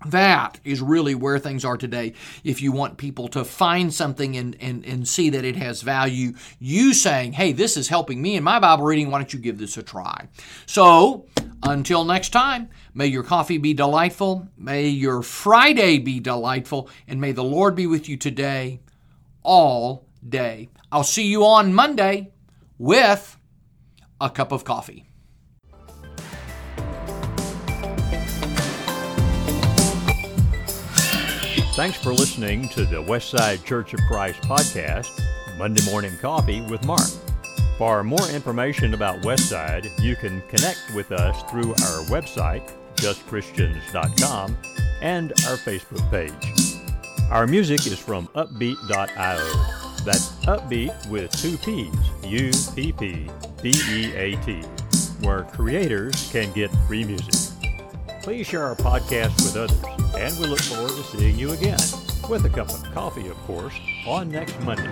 That 0.07 0.61
is 0.65 0.81
really 0.81 1.15
where 1.15 1.39
things 1.39 1.65
are 1.65 1.77
today. 1.77 2.15
If 2.43 2.63
you 2.63 2.73
want 2.73 2.97
people 2.97 3.29
to 3.29 3.45
find 3.45 3.93
something 3.93 4.35
and, 4.37 4.57
and, 4.59 4.85
and 4.87 5.07
see 5.07 5.29
that 5.31 5.45
it 5.45 5.57
has 5.57 5.83
value, 5.83 6.33
you 6.59 6.95
saying, 6.95 7.35
hey, 7.35 7.53
this 7.53 7.77
is 7.77 7.89
helping 7.89 8.23
me 8.23 8.37
in 8.37 8.43
my 8.43 8.59
Bible 8.59 8.85
reading, 8.85 9.11
why 9.11 9.19
don't 9.19 9.33
you 9.33 9.39
give 9.39 9.59
this 9.59 9.77
a 9.77 9.83
try? 9.83 10.29
So, 10.65 11.27
until 11.63 12.05
next 12.05 12.31
time, 12.31 12.71
may 12.95 13.07
your 13.07 13.23
coffee 13.23 13.59
be 13.59 13.75
delightful, 13.75 14.49
may 14.57 14.89
your 14.89 15.23
Friday 15.23 15.99
be 15.99 16.19
delightful, 16.19 16.89
and 17.07 17.21
may 17.21 17.33
the 17.33 17.45
Lord 17.45 17.77
be 17.77 17.87
with 17.87 18.09
you 18.09 18.17
today, 18.17 18.81
all 19.43 20.07
day. 20.27 20.71
I'll 20.91 21.05
see 21.05 21.27
you 21.27 21.45
on 21.45 21.75
Monday 21.75 22.33
with 22.79 23.37
a 24.19 24.31
cup 24.31 24.51
of 24.51 24.65
coffee. 24.65 25.10
Thanks 31.81 31.97
for 31.97 32.13
listening 32.13 32.69
to 32.69 32.85
the 32.85 33.03
Westside 33.03 33.65
Church 33.65 33.95
of 33.95 34.01
Christ 34.01 34.43
podcast, 34.43 35.19
Monday 35.57 35.83
Morning 35.87 36.15
Coffee 36.19 36.61
with 36.61 36.85
Mark. 36.85 37.09
For 37.79 38.05
more 38.05 38.29
information 38.29 38.93
about 38.93 39.23
Westside, 39.23 39.89
you 39.99 40.15
can 40.15 40.43
connect 40.49 40.79
with 40.95 41.11
us 41.11 41.43
through 41.51 41.71
our 41.71 42.05
website, 42.11 42.71
justchristians.com, 42.97 44.59
and 45.01 45.33
our 45.49 45.57
Facebook 45.57 46.11
page. 46.11 46.83
Our 47.31 47.47
music 47.47 47.87
is 47.87 47.99
from 47.99 48.27
uppbeat.io. 48.35 50.05
That's 50.05 50.33
upbeat 50.45 51.09
with 51.09 51.33
two 51.33 51.57
P's, 51.57 51.95
U 52.27 52.51
P 52.75 52.93
P 52.93 53.31
B 53.63 53.73
E 53.89 54.13
A 54.17 54.37
T, 54.43 54.61
where 55.23 55.45
creators 55.45 56.31
can 56.31 56.53
get 56.53 56.71
free 56.87 57.05
music. 57.05 57.50
Please 58.23 58.47
share 58.47 58.65
our 58.65 58.75
podcast 58.75 59.35
with 59.43 59.57
others, 59.57 59.83
and 60.15 60.39
we 60.39 60.47
look 60.47 60.61
forward 60.61 60.91
to 60.91 61.03
seeing 61.05 61.39
you 61.39 61.53
again, 61.53 61.79
with 62.29 62.45
a 62.45 62.51
cup 62.51 62.69
of 62.69 62.83
coffee, 62.93 63.29
of 63.29 63.37
course, 63.39 63.75
on 64.07 64.29
next 64.31 64.61
Monday. 64.61 64.91